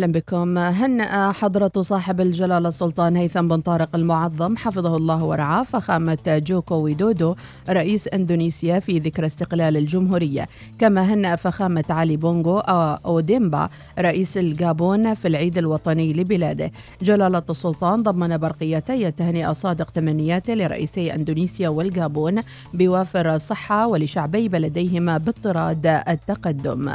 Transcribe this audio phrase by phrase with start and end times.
[0.00, 0.58] أهلا بكم.
[0.58, 7.34] هنأ حضرة صاحب الجلالة السلطان هيثم بن طارق المعظم حفظه الله ورعاه فخامة جوكو ويدودو
[7.68, 10.48] رئيس إندونيسيا في ذكرى استقلال الجمهورية.
[10.78, 13.68] كما هنأ فخامة علي بونغو أوديمبا
[13.98, 16.72] رئيس الجابون في العيد الوطني لبلاده.
[17.02, 22.42] جلالة السلطان ضمن برقيتي التهنئة صادق تمنياته لرئيسي إندونيسيا والجابون
[22.74, 26.90] بوافر الصحة ولشعبي بلديهما بالطراد التقدم.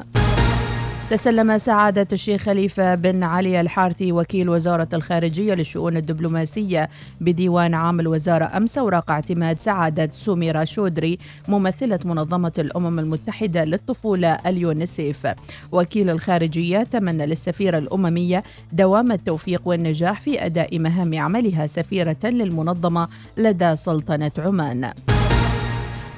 [1.09, 6.89] تسلم سعادة الشيخ خليفة بن علي الحارثي وكيل وزارة الخارجية للشؤون الدبلوماسية
[7.21, 15.27] بديوان عام الوزارة أمس أوراق اعتماد سعادة سوميرا شودري ممثلة منظمة الأمم المتحدة للطفولة اليونسيف
[15.71, 23.75] وكيل الخارجية تمنى للسفيرة الأممية دوام التوفيق والنجاح في أداء مهام عملها سفيرة للمنظمة لدى
[23.75, 24.91] سلطنة عمان.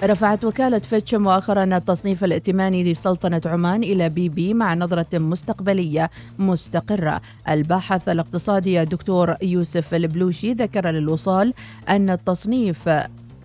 [0.04, 7.22] رفعت وكالة فيتش مؤخرا التصنيف الائتماني لسلطنة عمان إلى BB مع نظرة مستقبلية مستقرة.
[7.50, 11.54] الباحث الاقتصادي الدكتور يوسف البلوشي ذكر للوصال
[11.90, 12.90] أن التصنيف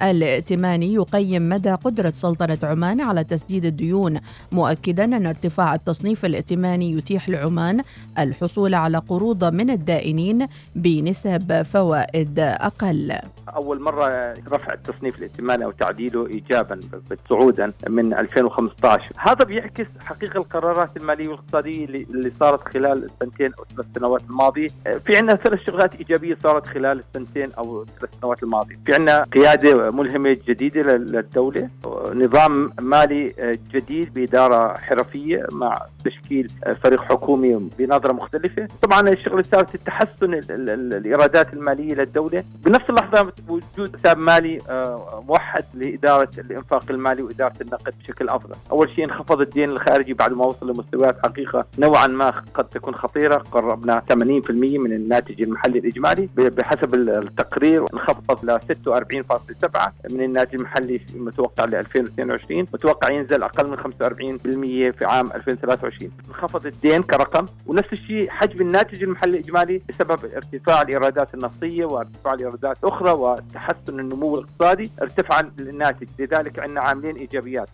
[0.03, 4.21] الائتماني يقيم مدى قدرة سلطنة عمان على تسديد الديون
[4.53, 7.83] مؤكدا أن ارتفاع التصنيف الائتماني يتيح لعمان
[8.19, 13.13] الحصول على قروض من الدائنين بنسب فوائد أقل.
[13.57, 16.81] أول مرة رفع التصنيف الائتماني أو تعديله ايجابا
[17.31, 23.87] صعودا من 2015 هذا بيعكس حقيقة القرارات المالية والاقتصادية اللي صارت خلال السنتين أو ثلاث
[23.95, 24.69] سنوات الماضية.
[25.07, 28.79] في عندنا ثلاث شغلات إيجابية صارت خلال السنتين أو ثلاث سنوات الماضية.
[28.87, 31.69] في عندنا قيادة ملهمة جديدة للدولة.
[32.15, 33.35] نظام مالي
[33.75, 36.51] جديد بإدارة حرفية مع تشكيل
[36.85, 38.69] فريق حكومي بنظرة مختلفة.
[38.83, 42.45] طبعا الشغلة الثالثة تحسن الإيرادات المالية للدولة.
[42.65, 48.55] بنفس اللحظة وجود حساب مالي آه، موحد لإدارة الإنفاق المالي وإدارة النقد بشكل أفضل.
[48.71, 53.37] أول شيء انخفض الدين الخارجي بعد ما وصل لمستويات حقيقة نوعا ما قد تكون خطيرة.
[53.37, 56.29] قربنا 80% من الناتج المحلي الإجمالي.
[56.37, 63.77] بحسب التقرير انخفض ل 46.7 من الناتج المحلي المتوقع ل 2022 متوقع ينزل أقل من
[63.79, 70.83] 45% في عام 2023 انخفض الدين كرقم ونفس الشيء حجم الناتج المحلي الإجمالي بسبب ارتفاع
[70.83, 77.69] الإيرادات النفطية وارتفاع الإيرادات أخرى وتحسن النمو الاقتصادي ارتفع الناتج لذلك عندنا عاملين إيجابيات.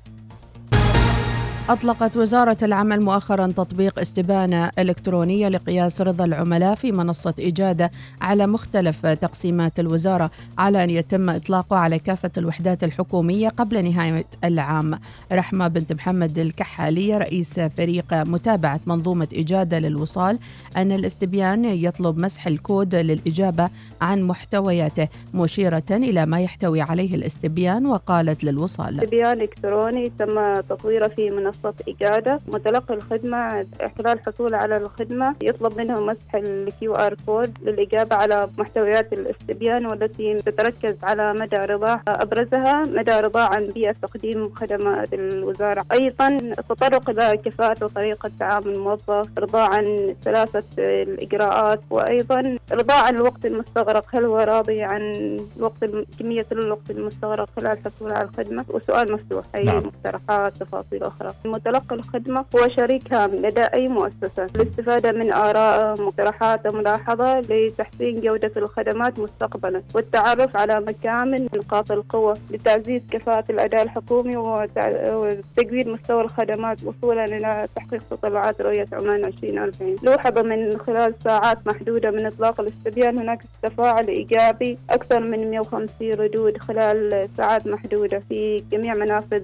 [1.68, 7.90] أطلقت وزارة العمل مؤخرا تطبيق استبانة إلكترونية لقياس رضا العملاء في منصة إجادة
[8.20, 14.98] على مختلف تقسيمات الوزارة على أن يتم إطلاقه على كافة الوحدات الحكومية قبل نهاية العام.
[15.32, 20.38] رحمة بنت محمد الكحالية رئيس فريق متابعة منظومة إجادة للوصال
[20.76, 28.44] أن الاستبيان يطلب مسح الكود للإجابة عن محتوياته مشيرة إلى ما يحتوي عليه الاستبيان وقالت
[28.44, 33.66] للوصال استبيان إلكتروني تم تطويره في منصة منصة إجادة متلقي الخدمة
[33.98, 40.34] خلال حصوله على الخدمة يطلب منه مسح ال QR code للإجابة على محتويات الاستبيان والتي
[40.34, 45.84] تتركز على مدى رضاه أبرزها مدى رضاه عن بيئة تقديم خدمات الوزارة.
[45.92, 53.46] أيضا التطرق إلى كفاءة وطريقة تعامل الموظف رضاه عن سلاسة الإجراءات وأيضا رضاه عن الوقت
[53.46, 55.84] المستغرق هل هو راضي عن وقت
[56.18, 59.78] كمية الوقت المستغرق خلال حصوله على الخدمة؟ وسؤال مفتوح أي نعم.
[59.78, 64.46] مقترحات تفاصيل أخرى؟ متلقي الخدمة هو شريك هام لدى أي مؤسسة.
[64.56, 73.02] للاستفادة من آراء مقترحات وملاحظة لتحسين جودة الخدمات مستقبلا والتعرف على مكامن نقاط القوة لتعزيز
[73.10, 80.78] كفاءة الأداء الحكومي وتقويض مستوى الخدمات وصولا إلى تحقيق تطلعات رؤية عمان 2040 لوحظ من
[80.78, 87.66] خلال ساعات محدودة من إطلاق الاستبيان هناك تفاعل إيجابي أكثر من 150 ردود خلال ساعات
[87.66, 89.42] محدودة في جميع منافذ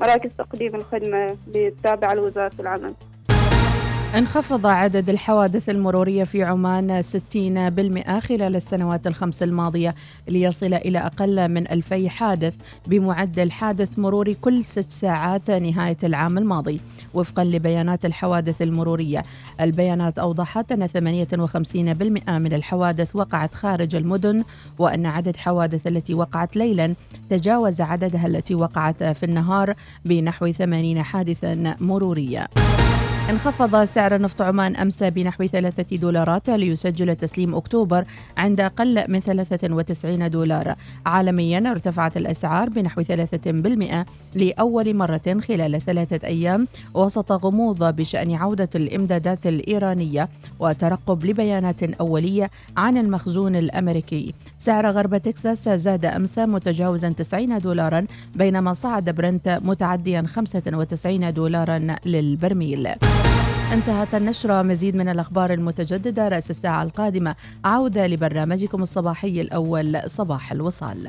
[0.00, 2.94] مراكز تقديم الخدمة بالتابعة لوزارة العمل.
[4.14, 9.94] انخفض عدد الحوادث المرورية في عمان 60% خلال السنوات الخمس الماضية
[10.28, 16.80] ليصل إلى أقل من 2000 حادث بمعدل حادث مروري كل ست ساعات نهاية العام الماضي.
[17.14, 19.22] وفقا لبيانات الحوادث المرورية
[19.60, 24.44] البيانات أوضحت أن 58% من الحوادث وقعت خارج المدن
[24.78, 26.94] وأن عدد حوادث التي وقعت ليلا
[27.30, 29.74] تجاوز عددها التي وقعت في النهار
[30.04, 32.48] بنحو 80 حادثا مروريا
[33.30, 38.04] انخفض سعر نفط عمان أمس بنحو ثلاثة دولارات ليسجل تسليم أكتوبر
[38.36, 40.74] عند أقل من 93 دولار.
[41.06, 48.68] عالميا ارتفعت الأسعار بنحو ثلاثة بالمئة لأول مرة خلال ثلاثة أيام وسط غموض بشأن عودة
[48.74, 50.28] الإمدادات الإيرانية
[50.60, 54.34] وترقب لبيانات أولية عن المخزون الأمريكي.
[54.58, 62.88] سعر غرب تكساس زاد أمس متجاوزا 90 دولارا بينما صعد برنت متعديا 95 دولارا للبرميل.
[63.72, 64.62] انتهت النشرة.
[64.62, 67.34] مزيد من الأخبار المتجددة رأس الساعة القادمة.
[67.64, 71.08] عودة لبرنامجكم الصباحي الأول صباح الوصال.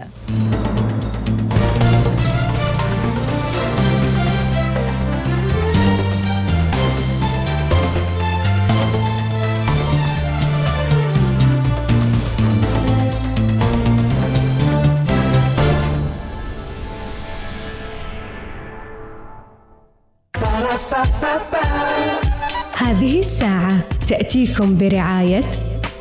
[23.19, 23.77] الساعة
[24.07, 25.43] تأتيكم برعاية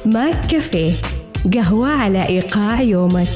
[0.07, 0.93] ماك كافيه
[1.55, 3.29] قهوة على إيقاع يومك.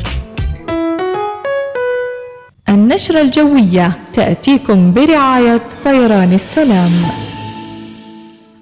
[2.68, 6.90] النشرة الجوية تأتيكم برعاية طيران السلام.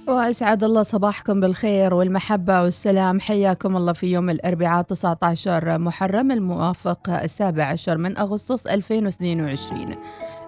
[0.09, 3.21] وأسعد الله صباحكم بالخير والمحبة والسلام.
[3.21, 9.95] حياكم الله في يوم الأربعاء 19 محرم الموافق السابع عشر من أغسطس 2022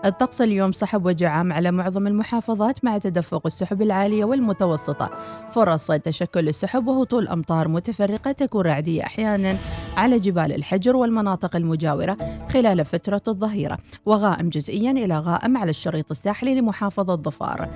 [0.05, 5.11] الطقس اليوم سحب وجعام على معظم المحافظات مع تدفق السحب العالية والمتوسطة.
[5.51, 9.57] فرص تشكل السحب وهطول أمطار متفرقة تكون رعدية أحيانا
[9.97, 12.17] على جبال الحجر والمناطق المجاورة
[12.53, 17.69] خلال فترة الظهيرة وغائم جزئيا إلى غائم على الشريط الساحلي لمحافظة ظفار.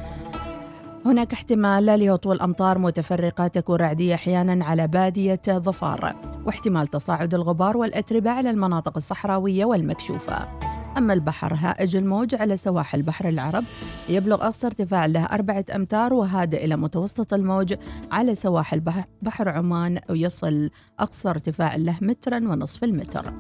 [1.07, 8.31] هناك احتمال لهطول أمطار متفرقة تكون رعدية أحيانا على بادية ظفار واحتمال تصاعد الغبار والأتربة
[8.31, 10.76] على المناطق الصحراوية والمكشوفة.
[10.97, 13.65] أما البحر هائج الموج على سواحل بحر العرب.
[14.09, 17.75] يبلغ أقصى ارتفاع له أربعة أمتار وهادئ إلى متوسط الموج
[18.13, 18.83] على سواحل
[19.23, 23.33] بحر عمان ويصل أقصى ارتفاع له مترا ونصف المتر.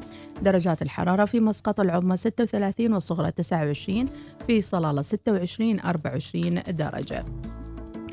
[0.42, 4.04] درجات الحرارة في مسقط العظمى 36 والصغرى 29
[4.46, 7.24] في صلالة 26 24 درجة.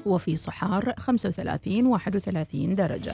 [0.06, 3.14] وفي صحار 35 31 درجة.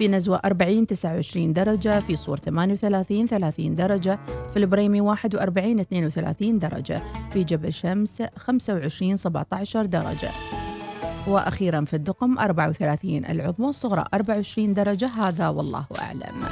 [0.00, 4.18] في نزوة 40 29 درجة في صور 38 30 درجة
[4.52, 7.00] في البريمي 41 32 درجة
[7.32, 10.30] في جبل شمس 25 17 درجة.
[11.26, 16.44] وأخيرا في الدقم 34 العظمى الصغرى 24 درجة هذا والله أعلم.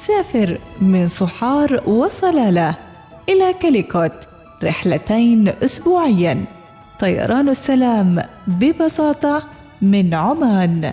[0.00, 2.76] سافر من صحار وصلالة
[3.28, 4.28] إلى كاليكوت
[4.62, 6.65] رحلتين أسبوعياً.
[6.98, 9.42] طيران السلام ببساطة
[9.82, 10.92] من عمان.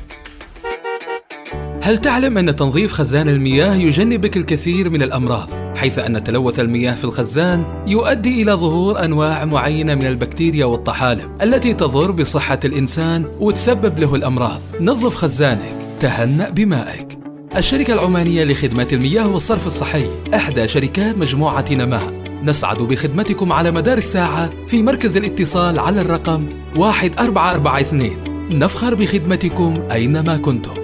[1.83, 7.03] هل تعلم أن تنظيف خزان المياه يجنبك الكثير من الأمراض حيث أن تلوث المياه في
[7.03, 14.15] الخزان يؤدي إلى ظهور أنواع معينة من البكتيريا والطحالب التي تضر بصحة الإنسان وتسبب له
[14.15, 14.61] الأمراض.
[14.81, 17.19] نظف خزانك تهنأ بمائك.
[17.57, 22.13] الشركة العمانية لخدمات المياه والصرف الصحي إحدى شركات مجموعة نماء.
[22.43, 26.45] نسعد بخدمتكم على مدار الساعة في مركز الاتصال على الرقم
[26.75, 28.11] 1442
[28.51, 30.80] نفخر بخدمتكم أينما كنتم.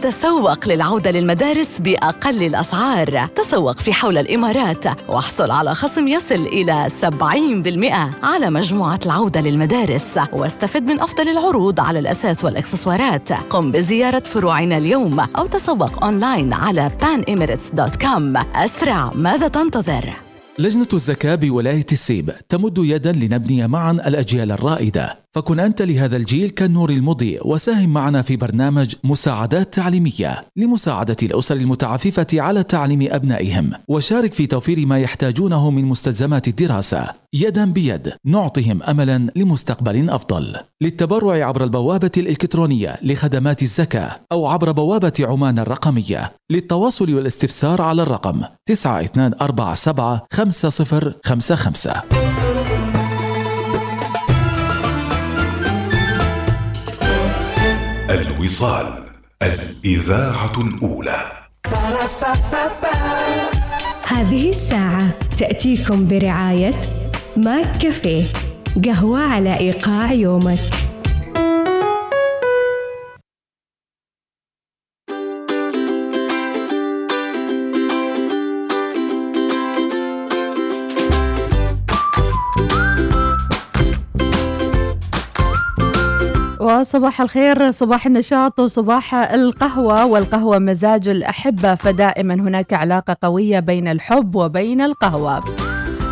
[0.07, 3.27] تسوق للعودة للمدارس بأقل الأسعار.
[3.27, 10.19] تسوق في حول الإمارات واحصل على خصم يصل إلى 70% على مجموعة العودة للمدارس.
[10.33, 13.33] واستفد من أفضل العروض على الأساس والإكسسوارات.
[13.33, 20.11] قم بزيارة فروعنا اليوم أو تسوق أونلاين على panemirates.com أسرع ماذا تنتظر؟
[20.59, 25.26] لجنة الزكاة بولاية السيب تمد يدا لنبني معا الأجيال الرائدة.
[25.37, 32.27] فكن أنت لهذا الجيل كالنور المضيء وساهم معنا في برنامج مساعدات تعليمية لمساعدة الأسر المتعففة
[32.33, 33.73] على تعليم أبنائهم.
[33.89, 37.07] وشارك في توفير ما يحتاجونه من مستلزمات الدراسة.
[37.33, 40.57] يدا بيد نعطهم أملا لمستقبل أفضل.
[40.81, 46.33] للتبرع عبر البوابة الإلكترونية لخدمات الزكاة أو عبر بوابة عمان الرقمية.
[46.51, 52.46] للتواصل والاستفسار على الرقم 9247 5055
[58.47, 58.87] الوصال
[59.43, 61.23] الإذاعة الأولى.
[64.03, 66.75] هذه الساعة تأتيكم برعاية
[67.37, 68.25] ماك كافيه
[68.85, 70.59] قهوة على إيقاع يومك.
[86.67, 94.35] وصباح الخير صباح النشاط وصباح القهوة والقهوة مزاج الأحبة فدائما هناك علاقة قوية بين الحب
[94.35, 95.45] وبين القهوة.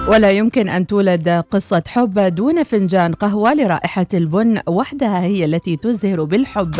[0.08, 6.24] ولا يمكن أن تولد قصة حب دون فنجان قهوة لرائحة البن وحدها هي التي تزهر
[6.24, 6.74] بالحب.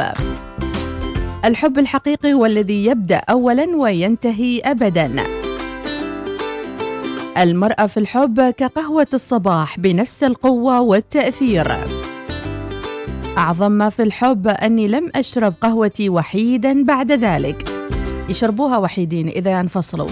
[1.44, 5.10] الحب الحقيقي هو الذي يبدأ أولا وينتهي أبدا.
[7.38, 11.66] المرأة في الحب كقهوة الصباح بنفس القوة والتأثير.
[13.38, 17.68] أعظم ما في الحب أني لم أشرب قهوتي وحيدا بعد ذلك.
[18.28, 20.08] يشربوها وحيدين إذا ينفصلوا.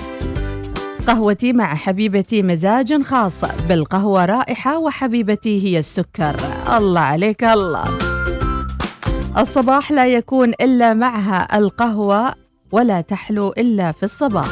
[1.06, 6.36] قهوتي مع حبيبتي مزاج خاص بالقهوة رائحة وحبيبتي هي السكر.
[6.76, 7.84] الله عليك الله.
[9.38, 12.34] الصباح لا يكون إلا معها القهوة
[12.72, 14.48] ولا تحلو إلا في الصباح.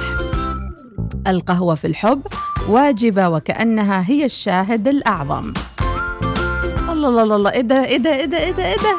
[1.26, 2.22] القهوة في الحب
[2.68, 5.52] واجبة وكأنها هي الشاهد الأعظم.
[7.09, 8.99] الله الله الله إيه ده إيه ده إيه ده إيه ده إيه ده؟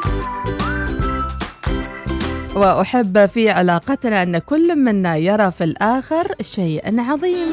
[2.56, 7.48] وأحب في علاقتنا أن كل منا يرى في الآخر شيئا عظيم.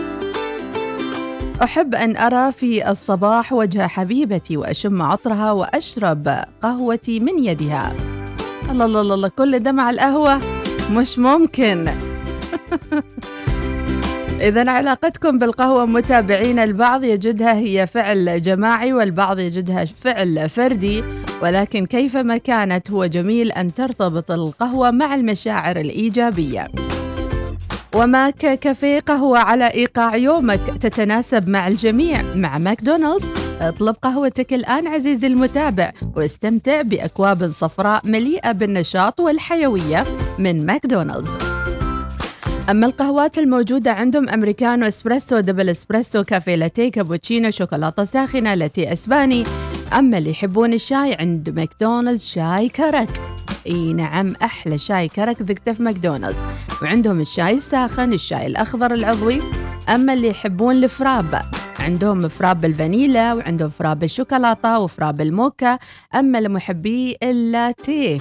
[1.63, 7.94] أحب أن أرى في الصباح وجه حبيبتي وأشم عطرها وأشرب قهوتي من يدها.
[8.72, 9.27] الله الله الله.
[9.27, 10.39] كل ده مع القهوة؟
[10.91, 11.86] مش ممكن.
[14.41, 21.03] إذا علاقتكم بالقهوة متابعين البعض يجدها هي فعل جماعي والبعض يجدها فعل فردي.
[21.41, 26.67] ولكن كيفما كانت هو جميل أن ترتبط القهوة مع المشاعر الإيجابية.
[27.96, 32.22] و McCafé قهوة على إيقاع يومك تتناسب مع الجميع.
[32.36, 40.03] مع ماكدونالدز اطلب قهوتك الآن عزيزي المتابع واستمتع بأكواب صفراء مليئة بالنشاط والحيوية
[40.39, 41.49] من ماكدونالدز.
[42.69, 49.43] أما القهوات الموجودة عندهم أمريكانو إسبريسو double إسبريسو كافيه لاتيه كابوتشينو شوكولاتة ساخنة لاتيه أسباني.
[49.93, 53.21] أما اللي يحبون الشاي عند ماكدونالدز شاي كرك.
[53.67, 56.38] إي نعم أحلى شاي كرك ذقته في ماكدونالدز.
[56.81, 59.39] وعندهم الشاي الساخن الشاي الأخضر العضوي.
[59.89, 61.41] أما اللي يحبون ال frappe
[61.79, 65.79] عندهم frappe بالفانيلا وعندهم frappe بالشوكولاته و frappe الموكا.
[66.15, 68.17] أما لمحبي اللاتيه.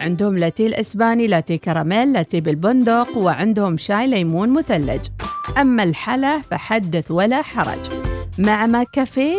[0.00, 5.00] عندهم لاتيه الإسباني لاتيه كراميل لاتيه بالبندق وعندهم شاي ليمون مثلج.
[5.58, 7.78] أما الحلا فحدث ولا حرج.
[8.38, 9.36] مع McCafé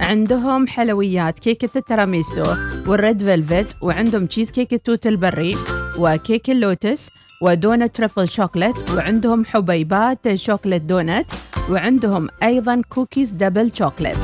[0.00, 2.44] عندهم حلويات كيكة التراميسو
[2.86, 5.54] وال red velvet وعندهم تشيز كيك التوت البري
[5.98, 7.10] وكيك اللوتس
[7.42, 11.26] و donut triple chocolate وعندهم حبيبات chocolate donut
[11.70, 14.18] وعندهم أيضا cookies double chocolate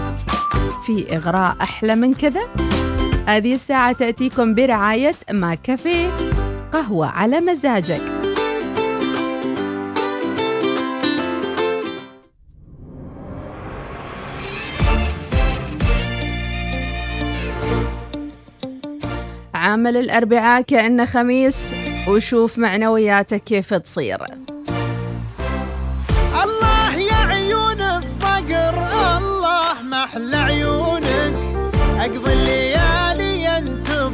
[0.86, 2.40] في إغراء أحلى من كذا؟
[3.26, 6.10] هذه الساعة تأتيكم برعاية McCafé
[6.72, 8.02] قهوة على مزاجك.
[19.54, 21.74] عامل الأربعاء كأنه خميس
[22.08, 24.18] وشوف معنوياتك كيف تصير.
[26.44, 28.74] الله يا عيون الصقر
[29.16, 31.34] الله محلى عيونك.
[32.00, 32.63] أقضي الليالي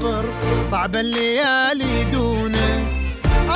[0.00, 0.24] ينتظر
[0.70, 2.86] صعب الليالي دونك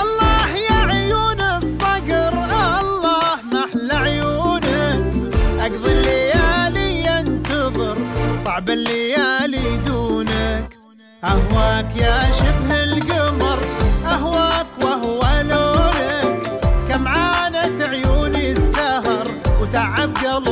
[0.02, 2.34] الله يا عيون الصقر
[2.80, 7.96] الله محلى عيونك أقضي الليالي ينتظر
[8.44, 10.78] صعب الليالي دونك
[11.24, 13.58] أهواك يا شبه القمر
[14.06, 15.20] أهواك وأهوى
[15.50, 16.60] لونك.
[16.88, 19.26] كم عانت عيوني السهر
[19.60, 20.48] وتعب قلب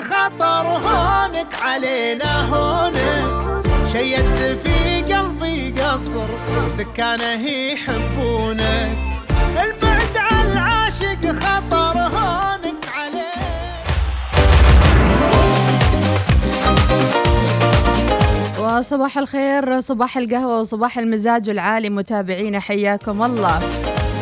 [0.00, 3.66] خطر هونك علينا هونك.
[3.92, 6.28] شيدت في قلبي قصر
[6.66, 8.98] وسكانه يحبونك.
[9.62, 13.34] البعد عن العاشق خطر هونك علينا
[18.58, 21.90] وصباح الخير صباح القهوة وصباح المزاج العالي.
[21.90, 23.60] متابعينا حياكم الله.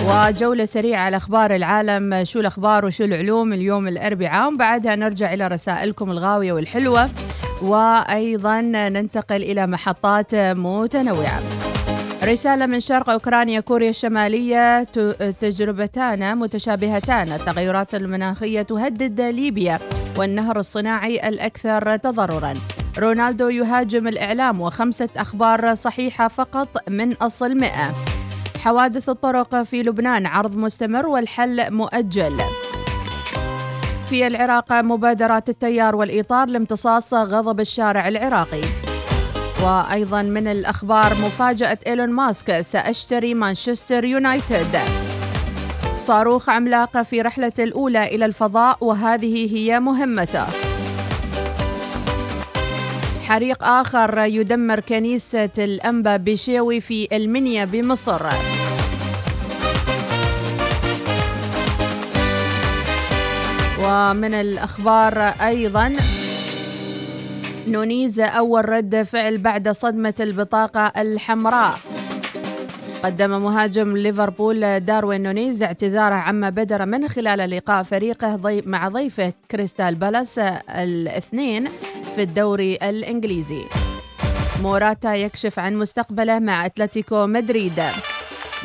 [0.06, 2.24] وجولة سريعة على أخبار العالم.
[2.24, 4.54] شو الأخبار وشو العلوم؟ اليوم الأربعاء.
[4.54, 7.10] وبعدها نرجع إلى رسائلكم الغاوية والحلوة.
[7.62, 11.40] وأيضا ننتقل إلى محطات متنوعة.
[12.24, 14.82] رسالة من شرق أوكرانيا كوريا الشمالية.
[15.40, 17.28] تجربتان متشابهتان.
[17.32, 19.78] التغيرات المناخية تهدد ليبيا
[20.18, 22.54] والنهر الصناعي الأكثر تضرراً.
[22.98, 27.94] رونالدو يهاجم الإعلام وخمسة أخبار صحيحة فقط من أصل مئة.
[28.62, 32.32] حوادث الطرق في لبنان عرض مستمر والحل مؤجل.
[34.06, 38.62] في العراق مبادرات التيار والإطار لامتصاص غضب الشارع العراقي.
[39.62, 44.78] وأيضا من الأخبار مفاجأة إيلون ماسك سأشتري مانشستر يونايتد.
[45.98, 50.71] صاروخ عملاق في رحلة الأولى إلى الفضاء وهذه هي مهمته.
[53.28, 58.26] حريق آخر يدمر كنيسة الأنبا بشيوي في المنيا بمصر.
[63.84, 65.92] ومن الأخبار أيضا
[67.68, 71.78] نونيز أول رد فعل بعد صدمة البطاقة الحمراء.
[73.04, 79.94] قدم مهاجم ليفربول داروين نونيز اعتذاره عما بدر من خلال لقاء فريقه مع ضيفه كريستال
[79.94, 81.68] بالاس الاثنين.
[82.16, 83.62] في الدوري الإنجليزي.
[84.62, 87.82] موراتا يكشف عن مستقبله مع أتلتيكو مدريد.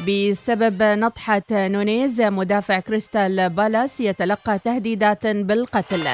[0.07, 6.07] بسبب نطحة نونيز مدافع كريستال بالاس يتلقى تهديدات بالقتل.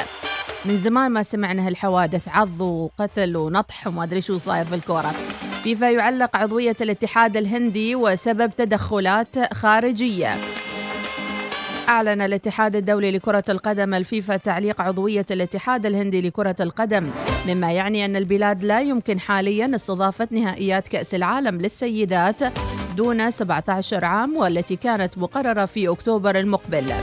[0.65, 5.13] من زمان ما سمعنا هالحوادث عض وقتل ونطح وما أدري شو صاير في الكوره
[5.63, 10.35] فيفا يعلق عضوية الاتحاد الهندي وسبب تدخلات خارجية.
[11.89, 17.09] أعلن الاتحاد الدولي لكرة القدم الفيفا تعليق عضوية الاتحاد الهندي لكرة القدم
[17.47, 22.35] مما يعني أن البلاد لا يمكن حاليا استضافة نهائيات كأس العالم للسيدات
[22.97, 26.93] دون 17 عام والتي كانت مقررة في أكتوبر المقبل.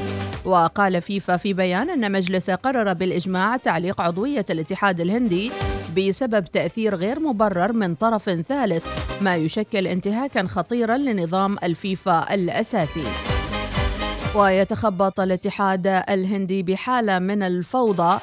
[0.45, 5.53] وقال فيفا في بيان أن مجلس قرر بالإجماع تعليق عضوية الاتحاد الهندي
[5.97, 8.87] بسبب تأثير غير مبرر من طرف ثالث
[9.23, 13.30] ما يشكل انتهاكا خطيرا لنظام الفيفا الأساسي.
[14.35, 18.19] ويتخبط الاتحاد الهندي بحالة من الفوضى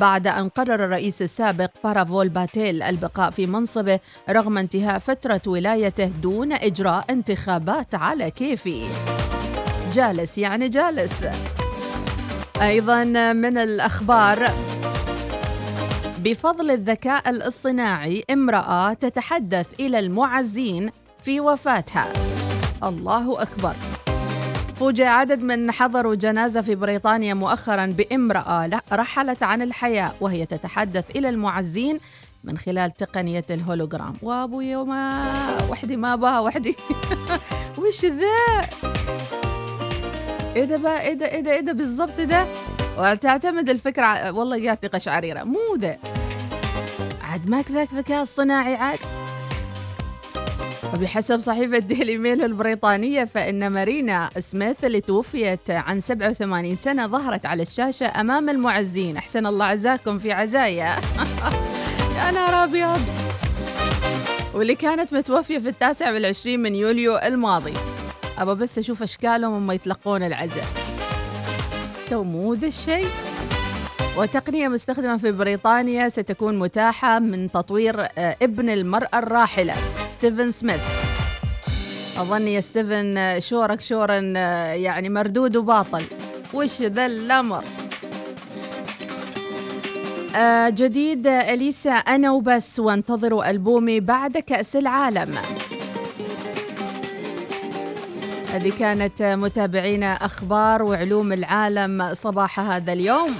[0.00, 6.52] بعد أن قرر الرئيس السابق بارافول باتيل البقاء في منصبه رغم انتهاء فترة ولايته دون
[6.52, 8.86] إجراء انتخابات على كيفي.
[9.92, 11.12] جالس يعني جالس.
[12.62, 14.48] أيضا من الأخبار.
[16.18, 20.90] بفضل الذكاء الاصطناعي امرأة تتحدث إلى المعزين
[21.22, 22.12] في وفاتها.
[22.82, 23.74] الله أكبر.
[24.74, 31.28] فوجئ عدد من حضروا جنازة في بريطانيا مؤخرا بامرأة رحلت عن الحياة وهي تتحدث إلى
[31.28, 31.98] المعزين
[32.44, 35.32] من خلال تقنية الهولوجرام وابوي وما
[35.70, 36.76] وحدي ما بها وحدي.
[37.78, 38.68] وش ذا؟
[40.56, 42.46] إيه ده بقى؟ إيه ده؟ إيه ده؟ إيه ده بالضبط ده؟
[42.98, 45.98] وتعتمد الفكرة والله قاعد قشعريرة مو ذا.
[47.22, 48.98] عاد ماك ذاك ذكاء اصطناعي عاد.
[50.94, 57.62] وبحسب صحيفة ديلي ميل البريطانية فإن مارينا سميث اللي توفيت عن 87 سنة ظهرت على
[57.62, 59.16] الشاشة أمام المعزين.
[59.16, 60.96] أحسن الله عزاكم في عزايا.
[62.16, 63.00] يا نهار أبيض.
[64.54, 67.74] واللي كانت متوفية في التاسع والعشرين من يوليو الماضي.
[68.38, 70.64] أبى بس أشوف أشكالهم هم يتلقون العزاء.
[72.12, 73.08] مو ذا الشيء.
[74.16, 79.74] وتقنية مستخدمة في بريطانيا ستكون متاحة من تطوير آه، ابن المرأة الراحلة
[80.06, 80.80] ستيفن سميث.
[82.16, 86.04] أظن يا ستيفن آه، شورك شورا آه، يعني مردود وباطل.
[86.54, 87.64] وش ذا الأمر؟
[90.68, 92.78] جديد أليسا أنا وبس.
[92.78, 95.34] وانتظروا ألبومي بعد كأس العالم.
[98.52, 103.34] هذه كانت متابعينا أخبار وعلوم العالم صباح هذا اليوم.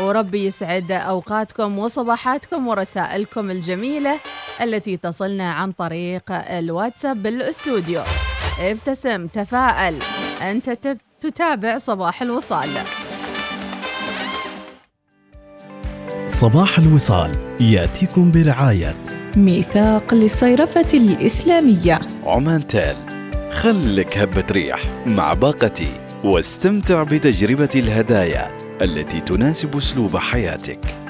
[0.00, 4.18] وربي يسعد أوقاتكم وصباحاتكم ورسائلكم الجميلة
[4.62, 8.02] التي تصلنا عن طريق الواتساب بالأستوديو.
[8.60, 9.98] ابتسم تفائل
[10.42, 10.78] أنت
[11.20, 12.68] تتابع صباح الوصال.
[16.28, 18.94] صباح الوصال يأتيكم برعاية
[19.36, 22.00] ميثاق للصيرفة الإسلامية.
[22.26, 22.96] عمان تال
[23.50, 25.92] خلك هبة ريح مع باقتي
[26.24, 28.63] واستمتع بتجربة الهدايا.
[28.82, 31.03] التي تناسب أسلوب حياتك.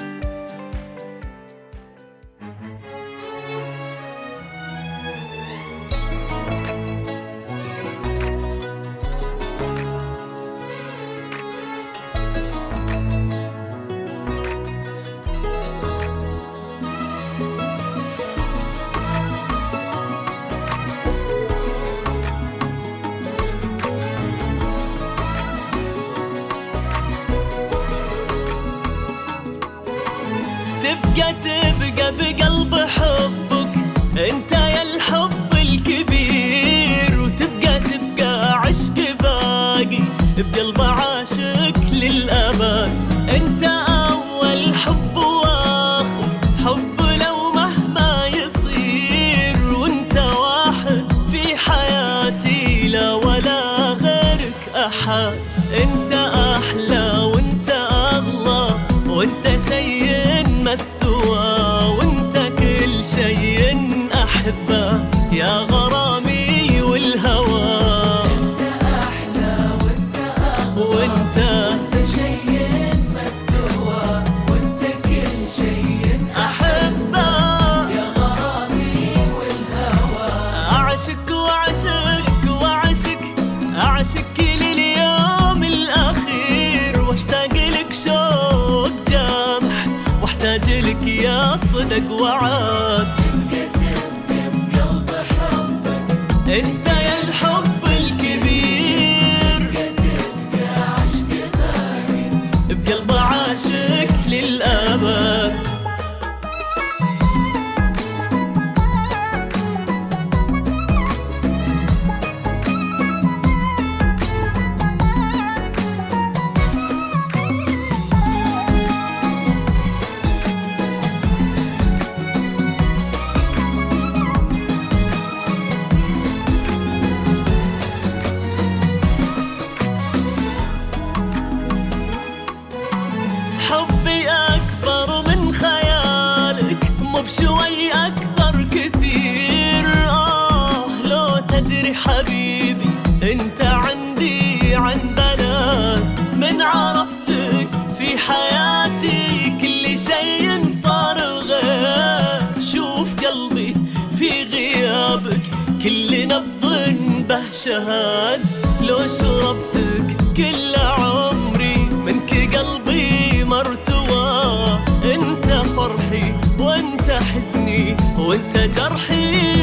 [157.64, 158.40] شهاد
[158.80, 164.78] لو شربتك كل عمري منك قلبي مرتوى.
[165.04, 165.46] انت
[165.76, 169.53] فرحي وانت حزني وانت جرحي.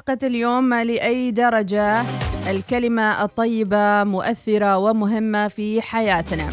[0.00, 2.02] حلقة اليوم لأي درجة؟
[2.50, 6.48] الكلمة الطيبة مؤثرة ومهمة في حياتنا.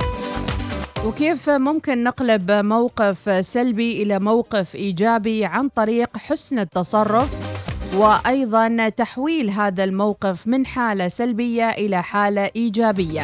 [1.06, 7.58] وكيف ممكن نقلب موقف سلبي إلى موقف إيجابي عن طريق حسن التصرف؟
[7.96, 13.22] وأيضا تحويل هذا الموقف من حالة سلبية إلى حالة إيجابية.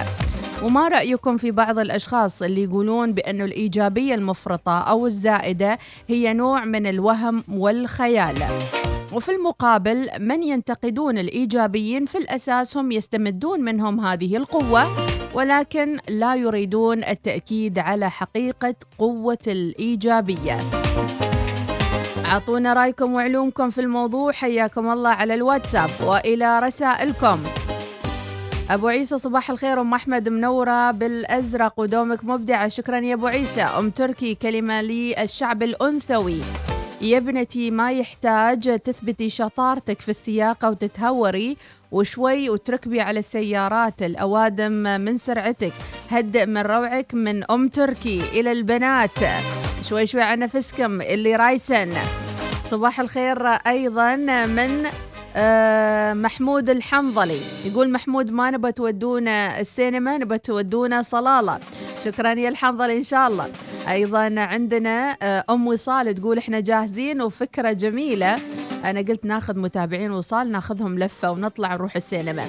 [0.63, 6.87] وما رأيكم في بعض الأشخاص اللي يقولون بأن الإيجابية المفرطة أو الزائدة هي نوع من
[6.87, 8.35] الوهم والخيال؟
[9.15, 14.87] وفي المقابل من ينتقدون الإيجابيين في الأساس هم يستمدون منهم هذه القوة
[15.33, 20.59] ولكن لا يريدون التأكيد على حقيقة قوة الإيجابية.
[22.25, 24.31] أعطونا رأيكم وعلومكم في الموضوع.
[24.31, 27.39] حياكم الله على الواتساب وإلى رسائلكم.
[28.69, 29.81] أبو عيسى صباح الخير.
[29.81, 32.67] أم أحمد منورة بالأزرق ودومك مبدعة.
[32.67, 33.61] شكرا يا أبو عيسى.
[33.61, 36.41] أم تركي كلمة للشعب الأنثوي.
[37.03, 41.57] يا ابنتي ما يحتاج تثبتي شطارتك في السياقة وتتهوري
[41.91, 45.73] وشوي وتركبي على السيارات الأوادم من سرعتك.
[46.09, 49.19] هدئ من روعك من أم تركي إلى البنات.
[49.81, 51.93] شوي شوي على نفسكم اللي رايسن.
[52.65, 54.87] صباح الخير أيضا من
[55.35, 61.59] آه، محمود الحنظلي يقول محمود ما نبى تودونا السينما نبى تودونا صلالة.
[62.03, 63.49] شكرا يا الحنظلي إن شاء الله.
[63.89, 68.35] أيضا عندنا آه، أم وصال تقول إحنا جاهزين وفكرة جميلة.
[68.85, 72.45] أنا قلت ناخذ متابعين وصال ناخذهم لفة ونطلع نروح السينما.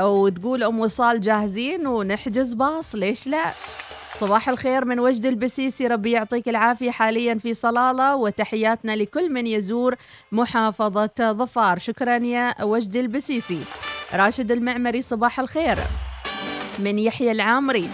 [0.00, 3.44] أو تقول أم وصال جاهزين ونحجز باص ليش لا؟
[4.20, 5.86] صباح الخير من وجد البسيسي.
[5.86, 9.94] ربي يعطيك العافية حاليا في صلالة وتحياتنا لكل من يزور
[10.32, 11.78] محافظة ظفار.
[11.78, 13.60] شكرا يا وجد البسيسي.
[14.14, 15.78] راشد المعمري صباح الخير.
[16.78, 17.90] من يحيى العامري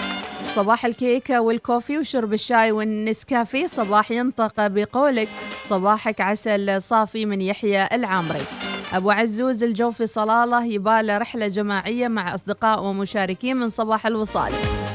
[0.55, 3.67] صباح الكيكة والكوفي وشرب الشاي والنسكافيه.
[3.67, 5.29] صباح ينطق بقولك.
[5.65, 8.47] صباحك عسل صافي من يحيى العامري.
[8.95, 14.53] أبو عزوز الجو في صلالة يباله رحلة جماعية مع أصدقاء ومشاركين من صباح الوصال.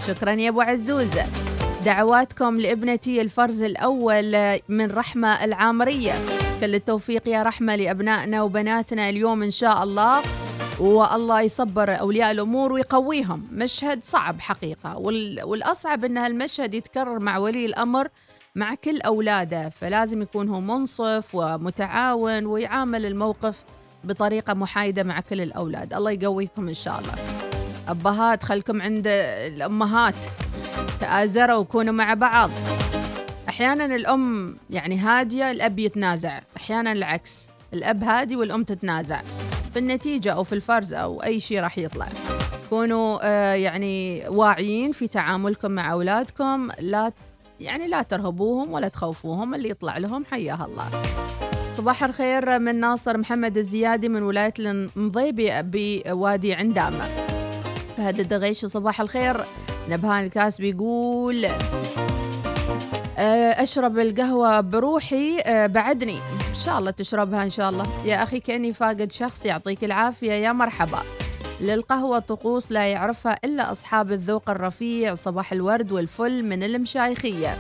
[0.08, 1.10] شكرا يا أبو عزوز.
[1.86, 6.14] دعواتكم لابنتي الفرز الأول من رحمة العامرية.
[6.62, 10.22] كل التوفيق يا رحمة لأبنائنا وبناتنا اليوم إن شاء الله.
[10.80, 13.48] والله يصبر أولياء الأمور ويقويهم.
[13.52, 14.98] مشهد صعب حقيقة.
[14.98, 15.44] وال...
[15.44, 18.08] والأصعب أن هالمشهد يتكرر مع ولي الأمر
[18.56, 19.70] مع كل أولاده.
[19.70, 23.64] فلازم يكون هو منصف ومتعاون ويعامل الموقف
[24.04, 25.94] بطريقة محايدة مع كل الأولاد.
[25.94, 27.14] الله يقويكم إن شاء الله.
[27.88, 30.16] أبهات خلكم عند الأمهات.
[31.00, 32.50] تآزروا وكونوا مع بعض.
[33.50, 36.40] أحيانا الأم يعني هادية الأب يتنازع.
[36.58, 37.48] أحيانا العكس.
[37.74, 39.22] الأب هادي والأم تتنازع.
[39.74, 42.08] في النتيجة أو في الفرز أو أي شيء راح يطلع.
[42.70, 46.70] كونوا آه يعني واعيين في تعاملكم مع أولادكم.
[46.80, 47.12] لا
[47.60, 49.56] يعني لا ترهبوهم ولا تخوفوهم.
[49.56, 50.90] اللي يطلع لهم حياه الله.
[51.72, 57.04] صباح الخير من ناصر محمد الزيادي من ولاية المضيبي بوادي عندامة
[57.98, 59.44] فهد الدغيشي صباح الخير.
[59.90, 61.46] نبهان الكاس بيقول
[63.18, 66.18] آه، أشرب القهوة بروحي آه، بعدني.
[66.50, 67.86] إن شاء الله تشربها إن شاء الله.
[68.06, 70.32] يا أخي كأني فاقد شخص يعطيك العافية.
[70.32, 71.00] يا مرحبا.
[71.62, 77.58] للقهوة طقوس لا يعرفها إلا أصحاب الذوق الرفيع صباح الورد والفل من المشايخية.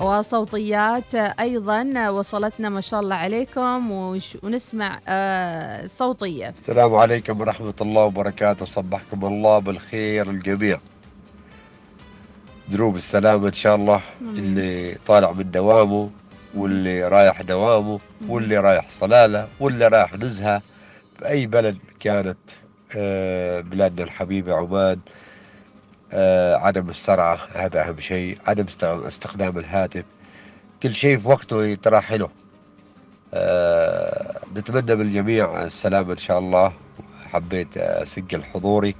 [0.00, 2.08] وصوتيات أيضا.
[2.10, 3.90] وصلتنا ما شاء الله عليكم
[4.42, 6.48] ونسمع آه، صوتية.
[6.48, 8.66] السلام عليكم ورحمة الله وبركاته.
[8.66, 10.78] صبحكم الله بالخير الجميع.
[12.68, 16.10] دروب السلامة إن شاء الله اللي طالع من دوامه
[16.54, 20.62] واللي رايح دوامه واللي رايح صلالة واللي رايح نزهة.
[21.18, 22.38] في أي بلد كانت
[22.96, 24.98] آه، بلادنا الحبيبة عمان
[26.56, 28.38] عدم السرعة هذا أهم شيء.
[28.46, 30.04] عدم است- استخدام الهاتف.
[30.82, 32.30] كل شيء في وقته ترى حلو
[33.34, 36.72] آه، نتمنى بالجميع السلامة إن شاء الله.
[37.32, 38.94] حبيت أسجل حضوري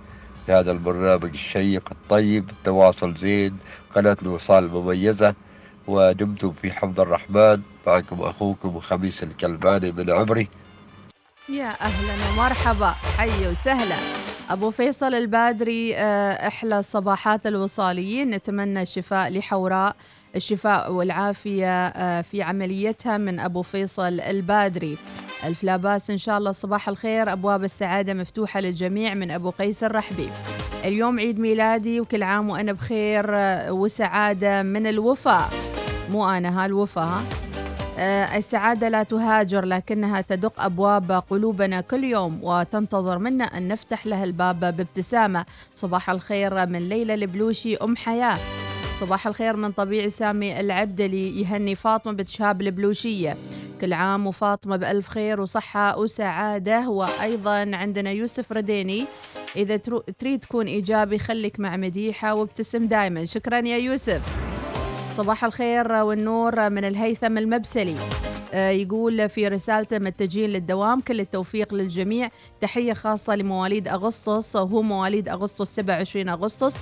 [0.46, 2.50] في هذا البرنامج الشيق الطيب.
[2.50, 3.58] التواصل زين.
[3.94, 5.34] قناة الوصال مميزة.
[5.86, 7.62] ودمتم في حفظ الرحمن.
[7.86, 10.48] معكم أخوكم خميس الكلباني من عمري.
[11.48, 12.90] يا أهلا ومرحبا.
[13.18, 14.29] حي وسهلا.
[14.50, 18.30] أبو فيصل البادري آه، إحلى الصباحات الوصاليين.
[18.30, 19.96] نتمنى الشفاء لحوراء
[20.36, 24.96] الشفاء والعافية آه، في عمليتها من أبو فيصل البادري.
[25.44, 27.32] ألف لا بأس إن شاء الله صباح الخير.
[27.32, 30.28] أبواب السعادة مفتوحة للجميع من أبو قيس الرحبي.
[30.84, 35.48] اليوم عيد ميلادي وكل عام وأنا بخير آه، وسعادة من الوفاء.
[36.10, 37.49] مو أنا ها الوفاء ها؟
[38.00, 44.60] السعادة لا تهاجر لكنها تدق أبواب قلوبنا كل يوم وتنتظر منا أن نفتح لها الباب
[44.60, 45.44] بابتسامة.
[45.74, 48.38] صباح الخير من ليلى البلوشي أم حياة.
[49.00, 53.36] صباح الخير من طبيعي سامي العبدلي يهني فاطمة بتشهاب البلوشية.
[53.80, 56.88] كل عام وفاطمة بألف خير وصحة وسعادة.
[56.88, 59.04] وأيضا عندنا يوسف رديني.
[59.56, 59.76] إذا
[60.18, 64.49] تريد تكون إيجابي خليك مع مديحة وابتسم دائما شكرا يا يوسف.
[65.20, 67.96] صباح الخير والنور من الهيثم المبسلي.
[68.54, 72.30] آه، يقول في رسالته متجهين للدوام كل التوفيق للجميع.
[72.60, 76.74] تحية خاصة لمواليد أغسطس وهو مواليد أغسطس 27 أغسطس.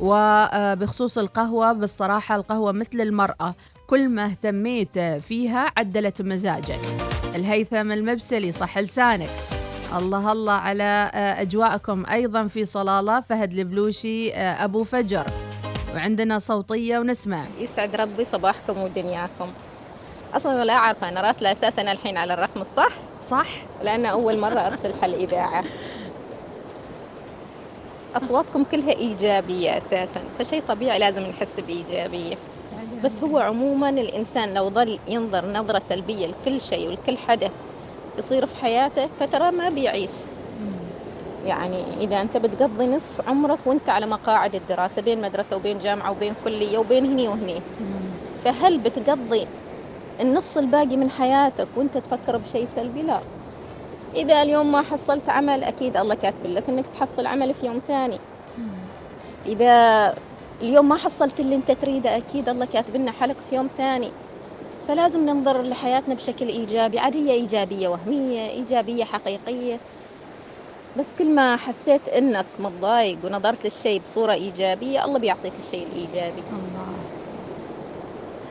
[0.00, 3.54] وبخصوص القهوة بالصراحة القهوة مثل المرأة.
[3.86, 6.80] كل ما اهتميت فيها عدلت مزاجك
[7.34, 9.30] الهيثم المبسلي صح لسانك.
[9.96, 12.04] الله الله على آه، أجواءكم.
[12.10, 15.26] أيضا في صلالة فهد البلوشي آه، أبو فجر.
[15.98, 17.44] وعندنا صوتية ونسمع.
[17.58, 19.48] يسعد ربي صباحكم ودنياكم.
[20.34, 22.92] أصلا ولا أعرف أنا راسلة أساسا الحين على الرقم الصح
[23.28, 23.46] صح.
[23.82, 25.64] لأن أول مرة أرسل حل اذاعه
[28.16, 32.36] أصواتكم كلها إيجابية أساسا فشيء طبيعي لازم نحس بإيجابية.
[33.04, 37.52] بس هو عموما الإنسان لو ظل ينظر نظرة سلبية لكل شيء ولكل حدث
[38.18, 40.10] يصير في حياته فترى ما بيعيش.
[41.48, 46.34] يعني إذا أنت بتقضي نص عمرك وأنت على مقاعد الدراسة بين مدرسة وبين جامعة وبين
[46.44, 47.62] كلية وبين هني وهني.
[48.44, 49.46] فهل بتقضي
[50.20, 53.20] النص الباقي من حياتك وأنت تفكر بشيء سلبي؟ لا.
[54.14, 58.18] إذا اليوم ما حصلت عمل أكيد الله كاتب لك إنك تحصل عمل في يوم ثاني.
[59.46, 60.14] إذا
[60.62, 64.10] اليوم ما حصلت اللي أنت تريده أكيد الله كاتب لنا حلق في يوم ثاني.
[64.88, 69.80] فلازم ننظر لحياتنا بشكل إيجابي عاد هي إيجابية وهمية إيجابية حقيقية.
[70.98, 76.42] بس كل ما حسيت إنك متضايق ونظرت للشيء بصورة إيجابية الله بيعطيك الشيء الإيجابي.
[76.52, 76.88] الله.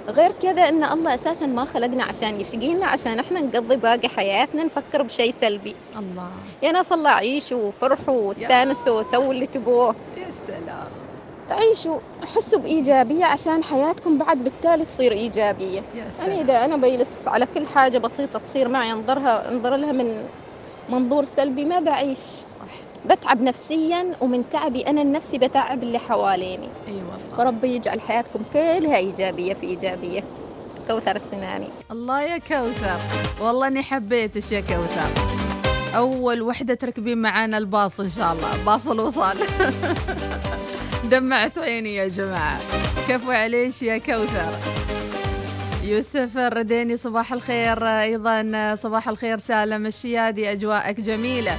[0.10, 5.02] غير كذا إن الله أساسا ما خلقنا عشان يشقينا عشان إحنا نقضي باقي حياتنا نفكر
[5.02, 5.76] بشيء سلبي.
[6.00, 6.30] الله.
[6.64, 9.96] يا ناس الله عيشوا وفرحوا واستانسوا وسووا اللي تبوه.
[10.18, 10.88] يا سلام.
[11.50, 12.00] عيشوا
[12.36, 15.82] حسوا بإيجابية عشان حياتكم بعد بالتالي تصير إيجابية.
[16.26, 20.26] أنا إذا أنا بجلس على كل حاجة بسيطة تصير معي أنظرها أنظر لها من
[20.90, 22.18] منظور سلبي ما بعيش.
[22.20, 22.74] صح.
[23.06, 26.70] بتعب نفسيا ومن تعبي أنا النفسي بتعب اللي حواليني.
[26.88, 27.38] أي أيوة والله.
[27.38, 30.24] فربي يجعل حياتكم كلها إيجابية في إيجابية.
[30.88, 31.68] كوثر السناني.
[31.92, 33.00] الله يا كوثر.
[33.42, 35.10] والله إني حبيتش يا كوثر.
[35.96, 38.64] أول وحدة تركبين معانا الباص إن شاء الله.
[38.66, 39.38] باص الوصال.
[41.12, 42.60] دمعت عيني يا جماعة.
[43.10, 44.52] كفو عليش يا كوثر.
[45.88, 47.84] يوسف الرديني صباح الخير.
[47.88, 50.52] أيضا صباح الخير سالم الشيادي.
[50.52, 51.58] أجواءك جميلة.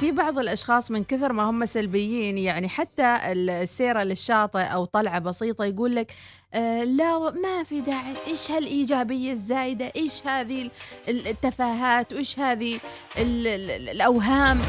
[0.00, 5.64] في بعض الأشخاص من كثر ما هم سلبيين يعني حتى السيرة للشاطئ أو طلعة بسيطة
[5.64, 6.12] يقول لك
[6.54, 8.14] آه لا ما في داعي.
[8.26, 10.70] إيش هالإيجابية الزايدة؟ إيش هذه
[11.08, 12.80] ال- التفاهات؟ وإيش هذه
[13.18, 14.60] ال- ال- الأوهام؟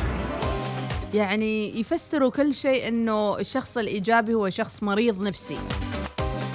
[1.14, 5.58] يعني يفسروا كل شيء إنه الشخص الإيجابي هو شخص مريض نفسي.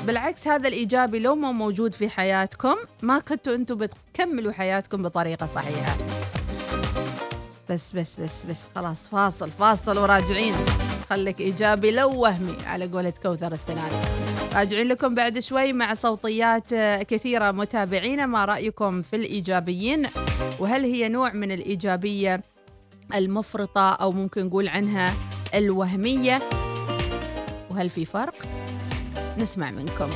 [0.08, 5.96] بالعكس هذا الإيجابي لو ما موجود في حياتكم ما كنتوا أنتم بتكملوا حياتكم بطريقة صحيحة.
[7.70, 10.54] بس بس بس بس خلاص فاصل فاصل وراجعين.
[11.10, 14.04] خليك إيجابي لو وهمي على قولة كوثر السناني
[14.54, 20.02] راجعين لكم بعد شوي مع صوتيات كثيرة متابعينا ما رأيكم في الإيجابيين
[20.60, 22.40] وهل هي نوع من الإيجابية
[23.14, 25.14] المفرطة أو ممكن نقول عنها
[25.54, 26.38] الوهمية؟
[27.70, 28.34] وهل في فرق؟
[29.40, 30.08] نسمع منكم.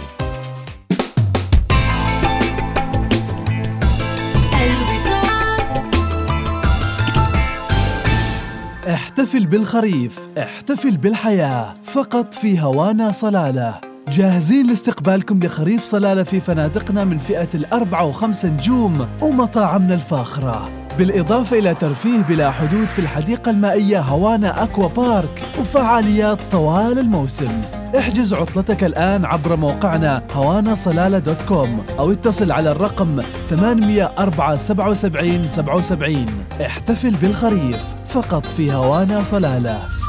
[8.89, 13.81] احتفل بالخريف احتفل بالحياة فقط في هوانا صلالة.
[14.09, 20.82] جاهزين لاستقبالكم لخريف صلالة في فنادقنا من فئة الأربعة وخمس نجوم ومطاعمنا الفاخرة.
[20.99, 27.61] بالإضافة إلى ترفيه بلا حدود في الحديقة المائية هوانا أكوا بارك وفعاليات طوال الموسم.
[27.99, 33.21] احجز عطلتك الآن عبر موقعنا هوانا صلالة دوت كوم أو اتصل على الرقم
[33.51, 36.27] 804 77 77
[36.67, 40.02] احتفل بالخريف فقط في هوانا صلالة.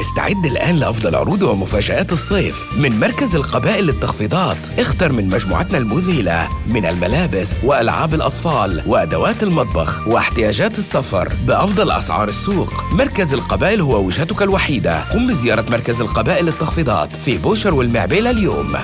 [0.00, 2.72] استعد الآن لأفضل عروض ومفاجآت الصيف.
[2.76, 10.78] من مركز القبائل للتخفيضات اختر من مجموعتنا المذهلة من الملابس وألعاب الأطفال وأدوات المطبخ واحتياجات
[10.78, 12.84] السفر بأفضل أسعار السوق.
[12.92, 15.00] مركز القبائل هو وجهتك الوحيدة.
[15.00, 18.76] قم بزيارة مركز القبائل للتخفيضات في بوشر والمعبيلة اليوم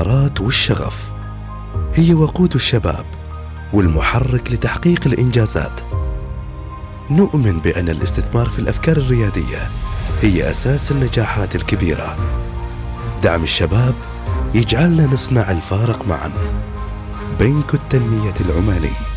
[0.00, 1.12] المهارات والشغف.
[1.94, 3.06] هي وقود الشباب
[3.72, 5.80] والمحرك لتحقيق الإنجازات.
[7.10, 9.70] نؤمن بأن الاستثمار في الأفكار الريادية
[10.22, 12.16] هي أساس النجاحات الكبيرة.
[13.22, 13.94] دعم الشباب
[14.54, 16.30] يجعلنا نصنع الفارق معا.
[17.40, 19.09] بنك التنمية العمالي.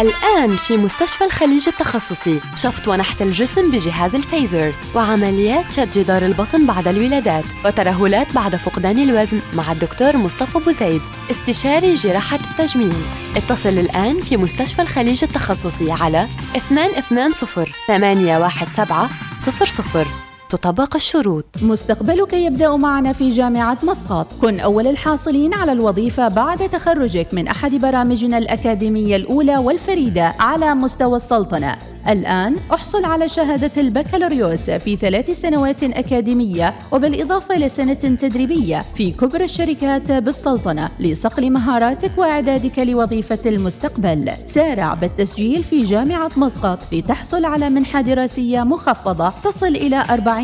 [0.00, 2.40] الآن في مستشفى الخليج التخصصي.
[2.56, 9.40] شفط ونحت الجسم بجهاز الفيزر وعمليات شد جدار البطن بعد الولادات وترهلات بعد فقدان الوزن
[9.54, 12.94] مع الدكتور مصطفى بوزيد استشاري جراحة التجميل.
[13.36, 16.28] اتصل الآن في مستشفى الخليج التخصصي على
[16.70, 19.06] 220 817
[19.38, 21.44] 00 تطبق الشروط.
[21.62, 24.26] مستقبلك يبدأ معنا في جامعة مسقط.
[24.40, 31.16] كن أول الحاصلين على الوظيفة بعد تخرجك من أحد برامجنا الأكاديمية الأولى والفريدة على مستوى
[31.16, 31.76] السلطنة.
[32.08, 40.12] الآن احصل على شهادة البكالوريوس في ثلاث سنوات أكاديمية وبالإضافة لسنة تدريبية في كبرى الشركات
[40.12, 44.30] بالسلطنة لصقل مهاراتك وإعدادك لوظيفة المستقبل.
[44.46, 49.32] سارع بالتسجيل في جامعة مسقط لتحصل على منحة دراسية مخفضة.
[49.44, 50.39] تصل إلى 40%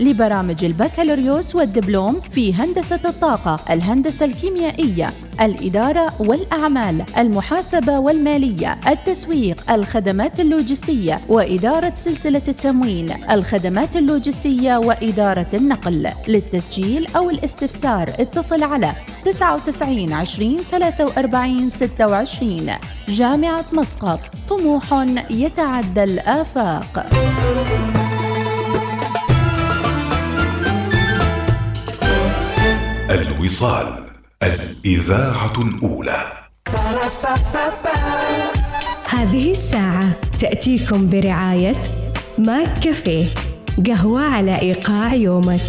[0.00, 5.10] لبرامج البكالوريوس والدبلوم في هندسة الطاقة الهندسة الكيميائية
[5.40, 16.08] الإدارة والأعمال المحاسبة والمالية التسويق الخدمات اللوجستية وإدارة سلسلة التموين الخدمات اللوجستية وإدارة النقل.
[16.28, 18.92] للتسجيل أو الاستفسار اتصل على
[19.24, 22.70] 99 20 43 26
[23.08, 27.06] جامعة مسقط طموح يتعدى الآفاق.
[33.10, 34.04] الوصال
[34.42, 36.32] الإذاعة الأولى.
[39.04, 41.74] هذه الساعة تأتيكم برعاية
[42.38, 43.26] ماك كافيه
[43.86, 45.60] قهوة على إيقاع يومك.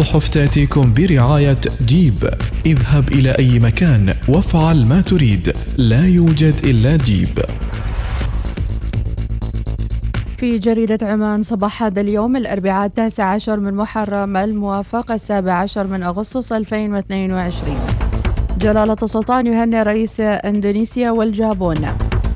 [0.00, 2.30] الصحف تأتيكم برعاية جيب.
[2.66, 5.52] اذهب إلى أي مكان وافعل ما تريد.
[5.76, 7.38] لا يوجد إلا جيب.
[10.38, 16.02] في جريدة عمان صباح هذا اليوم الأربعاء التاسع عشر من محرم الموافق السابع عشر من
[16.02, 17.76] أغسطس 2022
[18.58, 21.88] جلالة السلطان يهنئ رئيس إندونيسيا والجابون.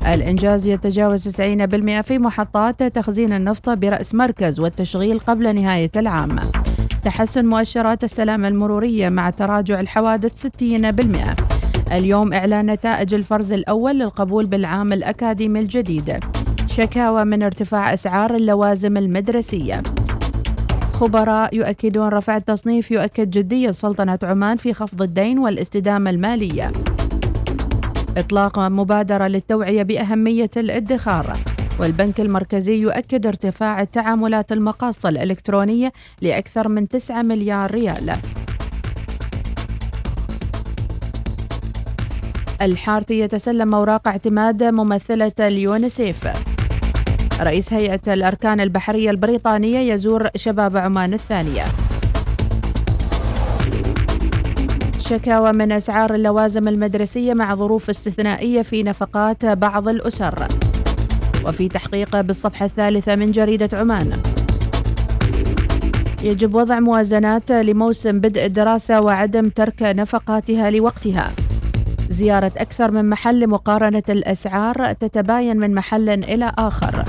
[0.07, 6.39] الإنجاز يتجاوز 90% في محطات تخزين النفط برأس مركز والتشغيل قبل نهاية العام.
[7.03, 11.35] تحسن مؤشرات السلامة المرورية مع تراجع الحوادث 60%
[11.91, 16.19] اليوم إعلان نتائج الفرز الأول للقبول بالعام الأكاديمي الجديد.
[16.67, 19.83] شكاوى من ارتفاع أسعار اللوازم المدرسية.
[20.93, 26.71] خبراء يؤكدون رفع التصنيف يؤكد جدية سلطنة عمان في خفض الدين والاستدامة المالية.
[28.17, 31.33] إطلاق مبادرة للتوعية بأهمية الادخار.
[31.81, 38.17] والبنك المركزي يؤكد ارتفاع التعاملات المقاصة الإلكترونية لأكثر من 9 مليار ريال.
[42.61, 46.27] الحارثي يتسلم أوراق اعتماد ممثلة اليونسيف.
[47.41, 51.63] رئيس هيئة الأركان البحرية البريطانية يزور شباب عمان الثانية.
[54.99, 60.47] شكاوى من أسعار اللوازم المدرسية مع ظروف استثنائية في نفقات بعض الأسر.
[61.45, 64.21] وفي تحقيق بالصفحة الثالثة من جريدة عمان.
[66.23, 71.31] يجب وضع موازنات لموسم بدء الدراسة وعدم ترك نفقاتها لوقتها.
[72.09, 77.05] زيارة أكثر من محل لمقارنة الأسعار تتباين من محل إلى آخر.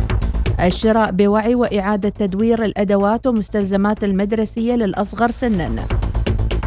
[0.61, 5.71] الشراء بوعي وإعادة تدوير الأدوات ومستلزمات المدرسية للأصغر سناً.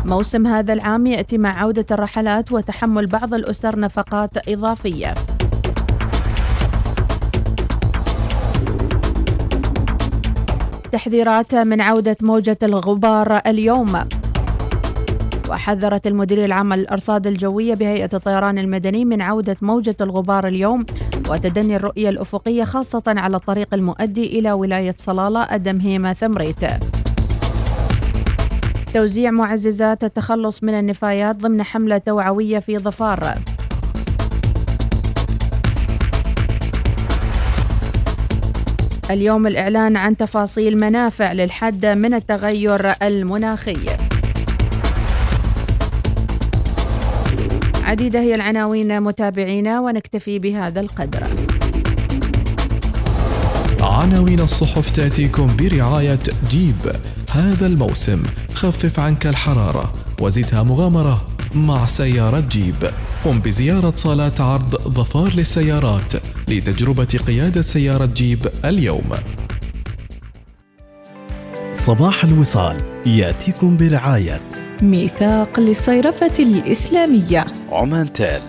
[0.05, 5.13] موسم هذا العام يأتي مع عودة الرحلات وتحمل بعض الأسر نفقات إضافية.
[10.95, 13.99] تحذيرات من عودة موجة الغبار اليوم.
[15.49, 20.85] وحذرت المدير العام للأرصاد الجوية بهيئة الطيران المدني من عودة موجة الغبار اليوم
[21.29, 26.65] وتدني الرؤية الأفقية خاصة على الطريق المؤدي إلى ولاية صلالة الدمهيمة ثمريت.
[28.93, 33.37] توزيع معززات التخلص من النفايات ضمن حملة توعوية في ظفار.
[39.11, 43.77] اليوم الإعلان عن تفاصيل منافع للحد من التغير المناخي.
[47.83, 51.23] عديدة هي العناوين متابعينا ونكتفي بهذا القدر.
[53.81, 56.81] عناوين الصحف تأتيكم برعاية جيب.
[57.31, 59.91] هذا الموسم خفف عنك الحرارة
[60.21, 61.34] وزدها مغامرة.
[61.55, 62.91] مع سيارة جيب.
[63.25, 66.13] قم بزيارة صالات عرض ظفار للسيارات
[66.47, 69.09] لتجربة قيادة سيارة جيب اليوم.
[71.73, 74.41] صباح الوصال يأتيكم برعاية.
[74.81, 77.45] ميثاق للصيرفة الإسلامية.
[77.71, 78.41] عمان تال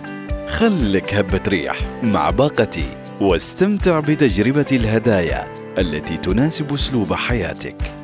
[0.49, 2.89] خلك هبة ريح مع باقتي
[3.21, 5.45] واستمتع بتجربة الهدايا
[5.79, 7.96] التي تناسب أسلوب حياتك.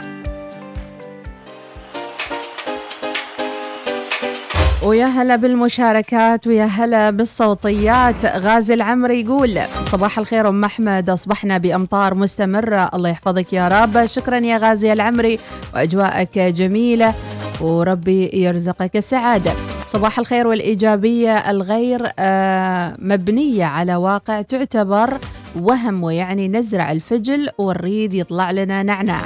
[4.85, 8.27] ويا هلا بالمشاركات ويا هلا بالصوتيات.
[8.27, 12.91] غازي العمري يقول صباح الخير أم أحمد أصبحنا بأمطار مستمرة.
[12.95, 14.07] الله يحفظك يا رب.
[14.07, 15.39] شكرا يا غازي العمري
[15.75, 17.15] وأجواءك جميلة
[17.61, 19.53] وربي يرزقك السعادة.
[19.87, 25.19] صباح الخير والإيجابية الغير آه، مبنية على واقع تعتبر
[25.61, 29.23] وهم ويعني نزرع الفجل والريد يطلع لنا نعناع.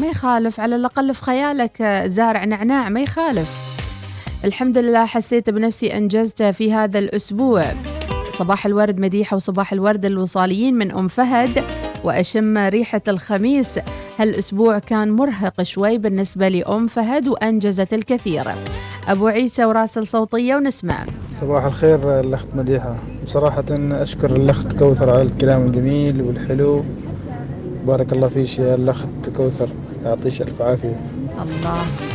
[0.00, 3.73] ما يخالف على الأقل في خيالك آه، زارع نعناع ما يخالف.
[4.44, 7.64] الحمد لله حسيت بنفسي أنجزت في هذا الأسبوع.
[8.30, 11.64] صباح الورد مديحة وصباح الورد الوصاليين من أم فهد
[12.04, 13.78] وأشم ريحة الخميس.
[14.18, 18.44] هالأسبوع كان مرهق شوي بالنسبة لأم فهد وأنجزت الكثير.
[19.08, 21.04] أبو عيسى وراسل صوتية ونسمع.
[21.30, 22.96] صباح الخير الأخت مديحة.
[23.24, 26.84] بصراحة أشكر الأخت كوثر على الكلام الجميل والحلو.
[27.86, 29.68] بارك الله فيك يا الأخت كوثر.
[30.04, 31.00] يعطيك ألف عافية.
[31.42, 32.13] الله.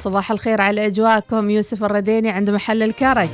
[0.00, 1.50] صباح الخير على أجواءكم.
[1.50, 3.28] يوسف الرديني عند محل الكرك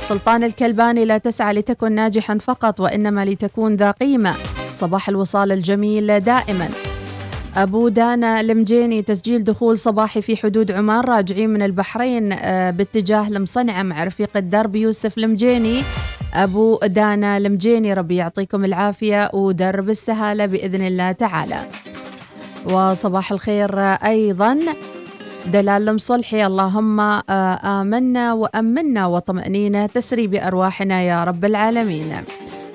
[0.00, 4.34] سلطان الكلباني لا تسعى لتكن ناجحا فقط وإنما لتكون ذا قيمة.
[4.70, 6.68] صباح الوصال الجميل دائما.
[7.56, 13.82] أبو دانا المجيني تسجيل دخول صباحي في حدود عمان راجعين من البحرين آه، باتجاه المصنعة
[13.82, 15.82] مع رفيق الدرب يوسف المجيني
[16.34, 21.60] أبو دانا المجيني ربي يعطيكم العافية ودرب السهالة بإذن الله تعالى.
[22.64, 24.58] وصباح الخير أيضا.
[25.52, 32.12] دلال المصلحي اللهم آه، آمنا وأمنا وطمأنينا تسري بأرواحنا يا رب العالمين.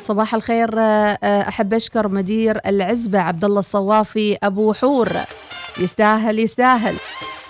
[0.03, 5.09] صباح الخير آه، آه، أحب أشكر مدير العزبة عبد الله الصوافي أبو حور.
[5.79, 6.95] يستاهل يستاهل.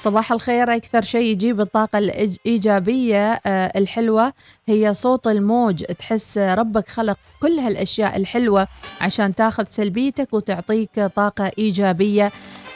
[0.02, 4.34] صباح الخير أكثر شيء يجيب الطاقة الإيجابية الحلوة
[4.68, 5.84] هي صوت الموج.
[5.84, 8.68] تحس ربك خلق كل هالأشياء الحلوة
[9.02, 12.32] عشان تاخذ سلبيتك وتعطيك طاقة إيجابية.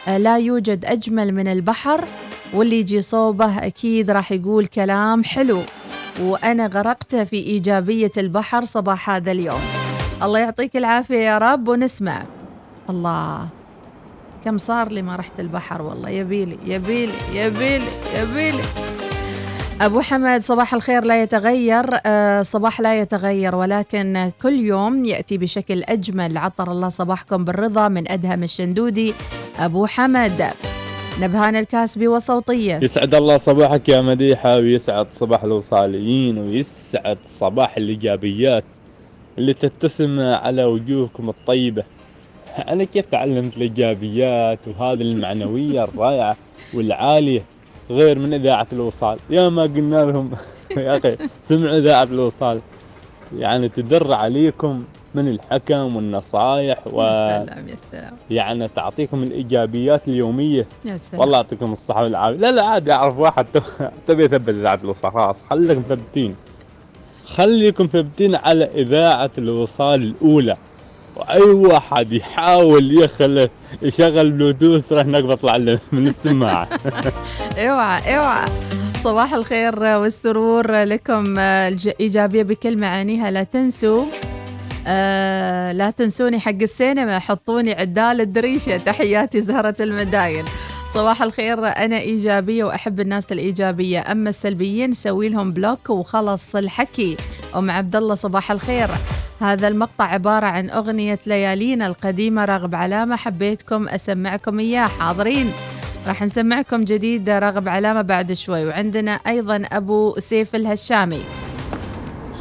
[0.08, 2.06] لا يوجد أجمل من البحر
[2.53, 5.62] واللي يجي صوبه أكيد راح يقول كلام حلو.
[6.22, 9.62] وأنا غرقت في إيجابية البحر صباح هذا اليوم.
[10.24, 12.24] الله يعطيك العافية يا رب ونسمع.
[12.89, 13.47] الله
[14.45, 16.10] كم صار لي ما رحت البحر والله.
[16.10, 18.64] يبيلي يبيلي يبيلي يبيلي
[19.82, 21.86] أبو حمد صباح الخير لا يتغير.
[22.05, 26.38] آه، صباح لا يتغير ولكن كل يوم يأتي بشكل أجمل.
[26.38, 29.13] عطر الله صباحكم بالرضا من أدهم الشندودي.
[29.59, 30.43] أبو حمد
[31.21, 38.63] نبهان الكاسبي وصوتية يسعد الله صباحك يا مديحة ويسعد صباح الوصاليين ويسعد صباح الإيجابيات
[39.38, 41.84] اللي تتسم على وجوهكم الطيبة.
[42.69, 46.38] أنا كيف تعلمت الإيجابيات وهذه المعنوية الرائعة
[46.73, 47.43] والعالية؟
[47.89, 49.19] غير من إذاعة الوصال.
[49.29, 50.31] يا ما قلنا لهم.
[50.77, 52.59] يا أخي سمعوا إذاعة الوصال.
[53.38, 54.83] يعني تدر عليكم
[55.15, 58.13] من الحكم والنصائح و سلام يا سلام.
[58.29, 60.67] يعني تعطيكم الإيجابيات اليومية.
[60.86, 61.21] يا سلام.
[61.21, 62.38] والله يعطيكم الصحة والعافية.
[62.39, 63.45] لا لا عادي أعرف واحد
[64.07, 65.11] تبي يثبت إذاعة الوصال.
[65.11, 66.36] خلاص خليكم مثبتين
[67.25, 70.57] خليكم مثبتين على إذاعة الوصال الأولى.
[71.16, 73.49] واي واحد يحاول يخل
[73.82, 76.68] يشغل بلوتوث راح بطلع له من السماعة.
[77.57, 78.45] اوعى اوعى
[79.03, 81.39] صباح الخير والسرور لكم.
[81.99, 83.32] إيجابية بكل معانيها.
[83.32, 84.05] لا تنسوا
[84.88, 87.20] آه لا تنسوني حق السينما.
[87.20, 88.78] حطوني عدال الدريشة.
[88.78, 90.45] تحياتي زهرة المداين.
[90.93, 91.68] صباح الخير.
[91.68, 94.11] أنا إيجابية وأحب الناس الإيجابية.
[94.11, 97.18] أما السلبيين سوي لهم block وخلص الحكي.
[97.55, 98.88] أم عبد الله صباح الخير.
[99.41, 104.88] هذا المقطع عبارة عن أغنية ليالينا القديمة راغب علامة حبيتكم أسمعكم إياه.
[104.88, 105.51] حاضرين؟
[106.07, 108.65] راح نسمعكم جديد راغب علامة بعد شوي.
[108.65, 111.21] وعندنا أيضا أبو سيف الهشامي.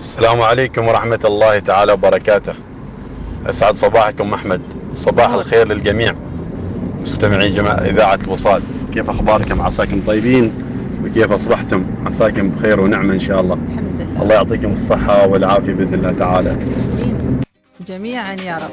[0.03, 2.55] السلام عليكم ورحمة الله تعالى وبركاته.
[3.47, 4.61] أسعد صباحكم أحمد.
[4.95, 6.15] صباح الخير للجميع.
[7.03, 10.53] مستمعي جماعة إذاعة الوصال كيف أخباركم؟ عساكم طيبين؟
[11.05, 13.55] وكيف أصبحتم؟ عساكم بخير ونعمة إن شاء الله.
[13.55, 14.23] الحمد لله.
[14.23, 16.57] الله يعطيكم الصحة والعافية بإذن الله تعالى.
[17.87, 18.71] جميعا يا رب.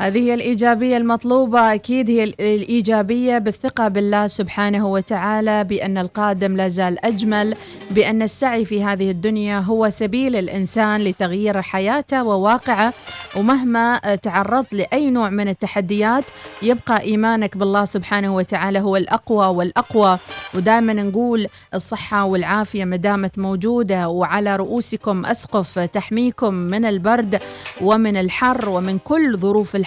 [0.00, 1.74] هذه هي الإيجابية المطلوبة.
[1.74, 7.54] أكيد هي ال- الإيجابية بالثقة بالله سبحانه وتعالى بأن القادم لا زال أجمل
[7.90, 12.92] بأن السعي في هذه الدنيا هو سبيل الإنسان لتغيير حياته وواقعه.
[13.36, 16.24] ومهما تعرضت لأي نوع من التحديات
[16.62, 20.18] يبقى إيمانك بالله سبحانه وتعالى هو الأقوى والأقوى.
[20.54, 27.42] ودائما نقول الصحة والعافية ما دامت موجودة وعلى رؤوسكم أسقف تحميكم من البرد
[27.80, 29.85] ومن الحر ومن كل ظروف الحياة.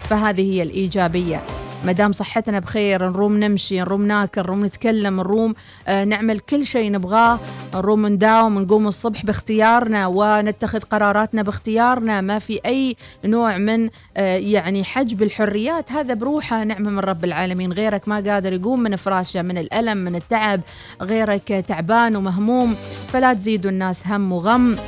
[0.00, 1.42] فهذه هي الإيجابية.
[1.84, 5.54] ما دام صحتنا بخير نروم نمشي نروم ناكل نروم نتكلم نروم
[5.88, 7.38] آه نعمل كل شيء نبغاه
[7.74, 12.20] نروم نداوم نقوم الصبح باختيارنا ونتخذ قراراتنا باختيارنا.
[12.20, 15.92] ما في أي نوع من آه يعني حجب الحريات.
[15.92, 17.72] هذا بروحه نعمة من رب العالمين.
[17.72, 20.60] غيرك ما قادر يقوم من فراشه من الألم من التعب.
[21.02, 22.76] غيرك تعبان ومهموم
[23.12, 24.78] فلا تزيدوا الناس هم وغم.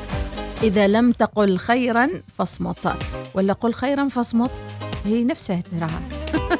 [0.62, 2.08] إذا لم تقل خيرا
[2.38, 2.96] فاصمت.
[3.34, 4.50] ولا قل خيرا فاصمت.
[5.04, 6.00] هي نفسها تراها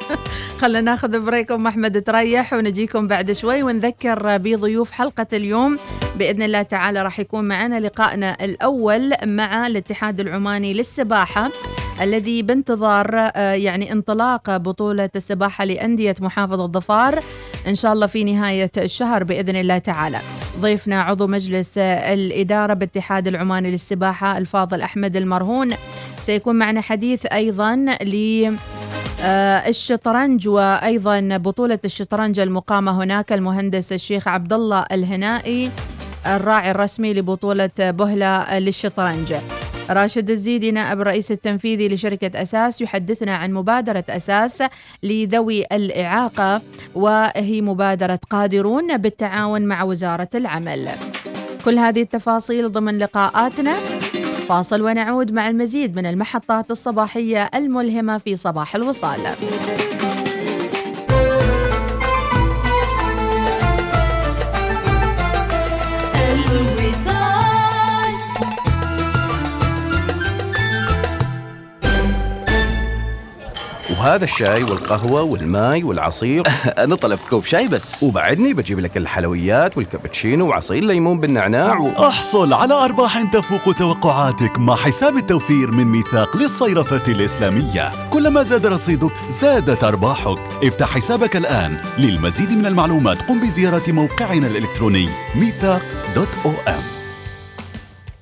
[0.61, 5.77] خلينا ناخذ بريك أم أحمد تريح ونجيكم بعد شوي ونذكر بضيوف حلقة اليوم.
[6.15, 11.51] بإذن الله تعالى راح يكون معنا لقائنا الأول مع الاتحاد العماني للسباحة.
[12.01, 17.23] الذي بانتظار آه، يعني انطلاق بطولة السباحة لأندية محافظة ظفار.
[17.67, 20.17] إن شاء الله في نهاية الشهر بإذن الله تعالى.
[20.59, 25.75] ضيفنا عضو مجلس آه، الإدارة باتحاد العماني للسباحة الفاضل أحمد المرهون.
[26.23, 28.45] سيكون معنا حديث أيضا ل
[29.23, 35.71] آه، الشطرنج وأيضا بطولة الشطرنج المقامة هناك المهندس الشيخ عبد الله الهنائي
[36.25, 39.33] الراعي الرسمي لبطولة بهلة للشطرنج.
[39.91, 44.63] راشد الزيدي نائب الرئيس التنفيذي لشركة أساس يحدثنا عن مبادرة أساس
[45.03, 46.61] لذوي الإعاقة
[46.95, 50.89] وهي مبادرة قادرون بالتعاون مع وزارة العمل.
[51.65, 53.73] كل هذه التفاصيل ضمن لقاءاتنا.
[54.49, 59.19] فاصل ونعود مع المزيد من المحطات الصباحية الملهمة في صباح الوصال.
[74.01, 76.43] وهذا الشاي والقهوة والماي والعصير.
[76.83, 78.03] أنا طلبت كوب شاي بس.
[78.03, 82.07] وبعدني بجيب لك الحلويات والكابتشينو وعصير ليمون بالنعناع و...
[82.07, 87.91] أحصل على أرباح تفوق توقعاتك مع حساب التوفير من ميثاق للصيرفة الإسلامية.
[88.13, 90.39] كلما زاد رصيدك زادت أرباحك.
[90.63, 91.77] افتح حسابك الآن.
[91.97, 95.81] للمزيد من المعلومات قم بزيارة موقعنا الإلكتروني ميثاق
[96.15, 97.00] dot om.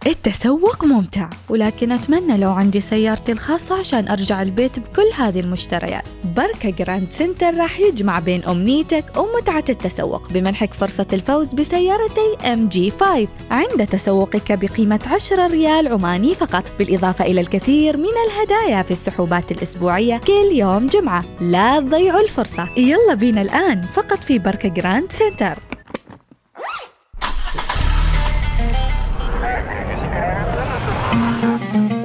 [0.09, 6.03] التسوق ممتع ولكن أتمنى لو عندي سيارتي الخاصة عشان أرجع البيت بكل هذه المشتريات.
[6.37, 13.27] بركة Grand Center راح يجمع بين أمنيتك ومتعة التسوق بمنحك فرصة الفوز بسيارتي MG 5
[13.51, 20.17] عند تسوقك بقيمة 10 ريال عماني فقط بالإضافة إلى الكثير من الهدايا في السحوبات الأسبوعية
[20.17, 21.25] كل يوم جمعة.
[21.41, 22.69] لا تضيعوا الفرصة.
[22.77, 25.59] يلا بينا الآن فقط في بركة Grand Center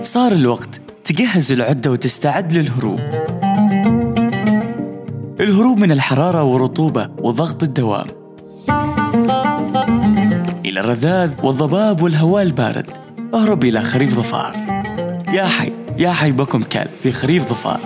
[0.03, 3.01] صار الوقت تجهز العدة وتستعد للهروب.
[5.41, 8.07] الهروب من الحرارة والرطوبة وضغط الدوام.
[10.65, 12.91] إلى الرذاذ والضباب والهواء البارد.
[13.35, 14.53] أهرب إلى خريف ظفار.
[15.33, 17.81] يا حي يا حي بكم كلب في خريف ظفار.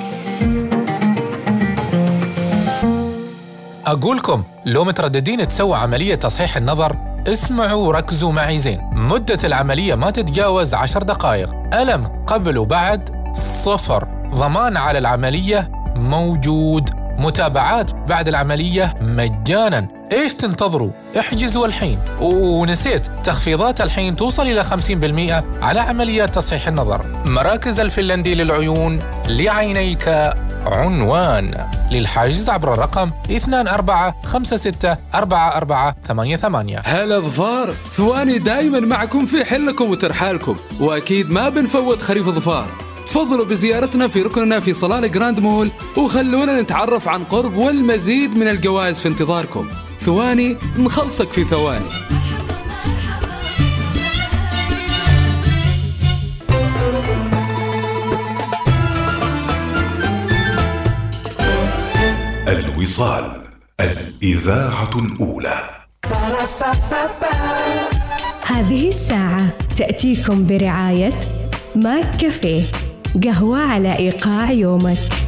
[3.87, 6.97] أقولكم لو مترددين تسووا عملية تصحيح النظر
[7.27, 8.81] اسمعوا وركزوا معي زين.
[8.93, 11.51] مدة العملية ما تتجاوز عشر دقائق.
[11.75, 13.33] ألم قبل وبعد؟
[13.65, 14.09] صفر.
[14.35, 16.91] ضمان على العملية؟ موجود.
[17.19, 19.89] متابعات بعد العملية؟ مجانا.
[20.13, 21.99] إيش تنتظروا؟ احجزوا الحين.
[22.21, 27.07] ونسيت تخفيضات الحين توصل إلى 50% على عمليات تصحيح النظر.
[27.25, 30.09] مراكز الفنلندي للعيون لعينيك
[30.67, 33.35] عنوان للحجز عبر الرقم 24564488
[36.85, 42.67] هلا ظفار ثواني دايما معكم في حلكم وترحالكم وأكيد ما بنفوت خريف ظفار.
[43.07, 49.01] تفضلوا بزيارتنا في ركننا في صلالة جراند مول وخلونا نتعرف عن قرب والمزيد من الجوائز
[49.01, 49.69] في انتظاركم.
[50.01, 51.91] ثواني نخلصك في ثواني.
[62.79, 63.43] الوصال
[63.81, 65.61] الإذاعة الأولى.
[68.43, 71.13] هذه الساعة تأتيكم برعاية
[71.77, 72.63] ماك كافيه
[73.25, 75.28] قهوة على إيقاع يومك.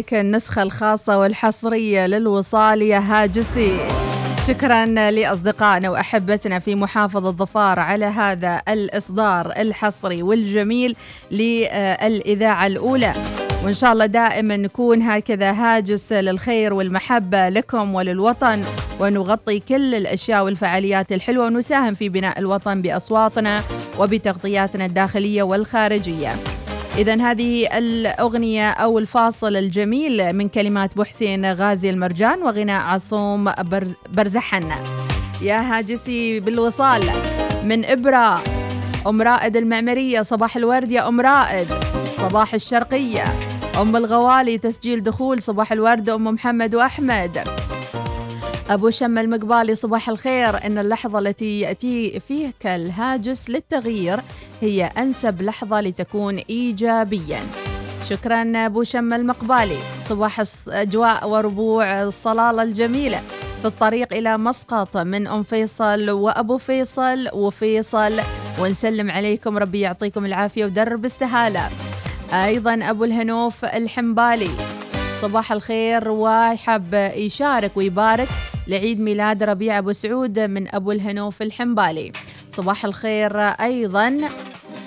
[0.00, 3.76] عليك النسخة الخاصة والحصرية للوصال يا هاجسي.
[4.46, 10.96] شكرا لأصدقائنا وأحبتنا في محافظة ظفار على هذا الإصدار الحصري والجميل
[11.30, 13.12] للإذاعة الأولى.
[13.64, 18.62] وإن شاء الله دائما نكون هكذا هاجس للخير والمحبة لكم وللوطن
[19.00, 23.60] ونغطي كل الأشياء والفعاليات الحلوة ونساهم في بناء الوطن بأصواتنا
[23.98, 26.32] وبتغطياتنا الداخلية والخارجية.
[26.98, 34.68] إذا هذه الأغنية أو الفاصل الجميل من كلمات بحسين غازي المرجان وغناء عصوم برز برزحن
[35.42, 37.02] يا هاجسي بالوصال
[37.64, 38.42] من إبرة.
[39.06, 41.66] أم رائد المعمرية صباح الورد يا أم رائد.
[42.04, 43.24] صباح الشرقية.
[43.80, 47.38] أم الغوالي تسجيل دخول صباح الورد أم محمد وأحمد.
[48.70, 50.66] أبو شم المقبالي صباح الخير.
[50.66, 54.20] إن اللحظة التي يأتي فيك الهاجس للتغيير
[54.60, 57.40] هي أنسب لحظة لتكون إيجابيا.
[58.08, 63.20] شكرا أبو شم المقبالي صباح أجواء وربوع الصلالة الجميلة.
[63.62, 68.20] في الطريق إلى مسقط من أم فيصل وأبو فيصل وفيصل.
[68.60, 71.68] ونسلم عليكم ربي يعطيكم العافية ودرب السهالة
[72.32, 74.50] أيضا أبو الهنوف الحنبالي.
[75.20, 78.28] صباح الخير وحاب يشارك ويبارك
[78.68, 82.12] لعيد ميلاد ربيع أبو سعود من أبو الهنوف الحنبالي.
[82.50, 84.18] صباح الخير أيضا.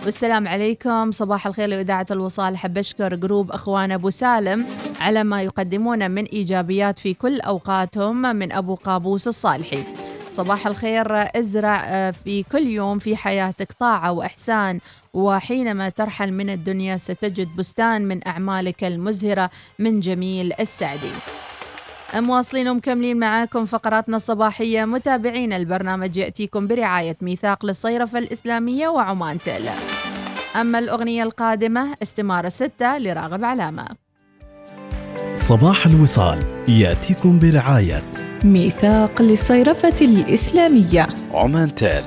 [0.05, 1.11] والسلام عليكم.
[1.11, 2.57] صباح الخير لإذاعة الوصال.
[2.57, 4.65] حب أشكر جروب أخوان أبو سالم
[5.01, 9.83] على ما يقدمون من إيجابيات في كل أوقاتهم من أبو قابوس الصالحي.
[10.29, 11.07] صباح الخير
[11.39, 14.79] أزرع آه، في كل يوم في حياتك طاعة وإحسان
[15.13, 19.49] وحينما ترحل من الدنيا ستجد بستان من أعمالك المزهرة
[19.79, 21.11] من جميل السعدي.
[22.21, 24.85] مواصلين ومكملين معاكم فقراتنا الصباحية.
[24.85, 29.69] متابعين البرنامج يأتيكم برعاية ميثاق للصيرفة الإسلامية وعمان تيل.
[30.55, 33.87] أما الأغنية القادمة استمارة ستة لراغب علامة.
[35.35, 38.03] صباح الوصال يأتيكم برعاية
[38.43, 41.07] ميثاق للصيرفة الإسلامية.
[41.33, 42.03] عمان تال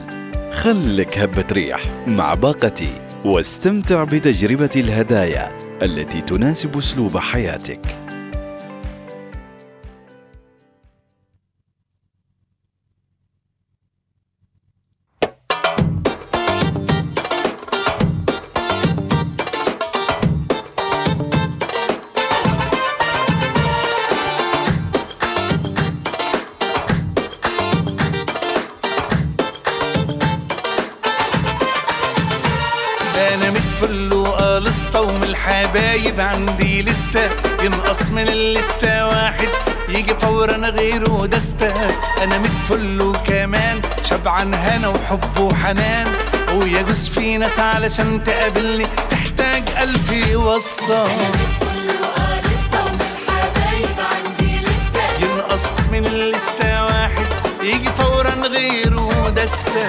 [0.52, 2.92] خلك هبة ريح مع باقتي
[3.24, 8.05] واستمتع بتجربة الهدايا التي تناسب أسلوب حياتك.
[42.70, 46.12] متفل وكمان شبعان هنا وحب وحنان
[46.52, 51.08] ويجوز في ناس علشان تقابلني تحتاج ألف واسطة
[55.22, 57.26] ينقص من اللستة واحد
[57.62, 59.86] يجي فورا غيره دستة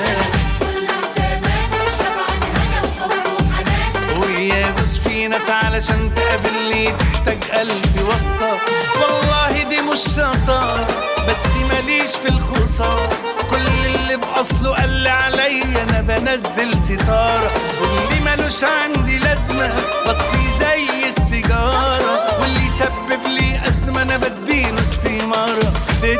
[5.27, 8.57] في ناس علشان تقابلني تحتاج قلبي واسطة.
[9.01, 10.87] والله دي مش شطارة
[11.29, 13.09] بس ماليش في الخسارة.
[13.51, 17.51] كل اللي بأصله قال لي عليا أنا بنزل ستارة.
[17.81, 19.73] واللي ملوش عندي لازمة
[20.05, 22.41] بطفي زي السيجارة.
[22.41, 25.73] واللي يسبب لي أزمة أنا بديله استمارة.
[25.93, 26.17] ستة.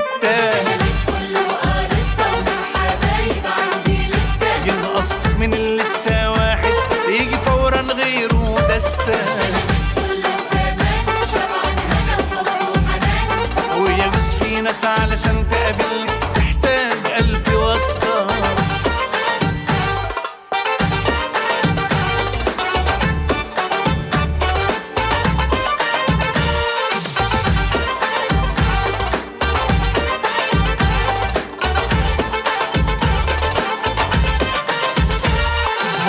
[4.66, 5.77] ينقص من اللستة
[9.08, 9.37] غيره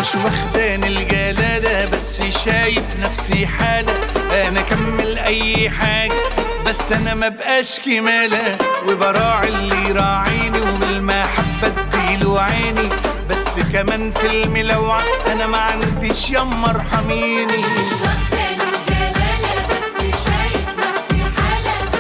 [0.09, 3.92] مش واخداني الجلالة بس شايف نفسي حالة.
[4.48, 6.14] أنا أكمل أي حاجة
[6.66, 12.88] بس أنا ما بقاش كمالة وبراعي اللي يراعيني وبالمحبة اديله عيني.
[13.30, 15.02] بس كمان في الملوعة
[15.32, 17.52] أنا ما عنديش يما ارحميني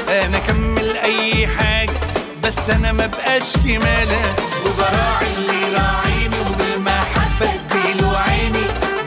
[0.08, 1.92] أنا أكمل أي حاجة
[2.44, 4.34] بس أنا ما بقاش كمالة
[4.66, 6.17] وبراعي اللي عيني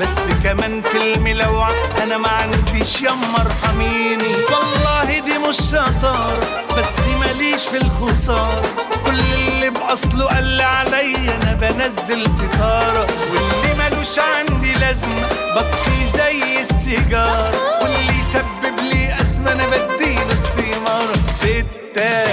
[0.01, 1.71] بس كمان في الملوعة
[2.03, 6.39] أنا ما عنديش يما ارحميني والله دي مش شطارة
[6.77, 8.61] بس ماليش في الخسارة.
[9.05, 13.07] كل اللي بأصله قال لي عليا أنا بنزل ستارة.
[13.31, 17.51] واللي ملوش عندي لازمة بطفي زي السيجارة.
[17.83, 21.13] واللي يسبب لي أزمة أنا بديله استمارة.
[21.35, 22.31] ستة.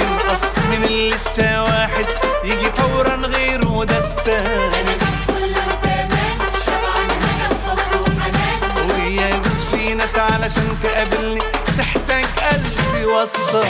[0.00, 0.58] ينقص
[3.80, 4.42] غيره دستة
[8.94, 11.40] ويجوز في ناس علشان تقابلني
[11.78, 13.64] تحتاج قلبي واسطة.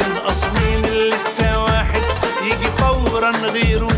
[0.00, 2.02] ينقص من اللسة واحد
[2.42, 3.88] يجي فورا غيره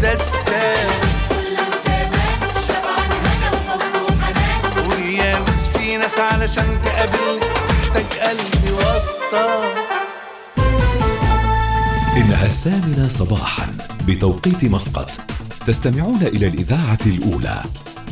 [5.97, 10.04] ناس علشان تقابلني تحتاج قلبي واسطة.
[12.35, 13.67] إنها الثامنة صباحا
[14.09, 15.11] بتوقيت مسقط.
[15.67, 17.63] تستمعون إلى الإذاعة الأولى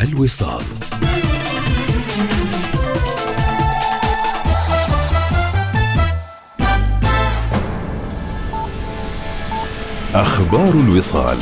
[0.01, 0.63] الوصال.
[10.15, 11.39] أخبار الوصال.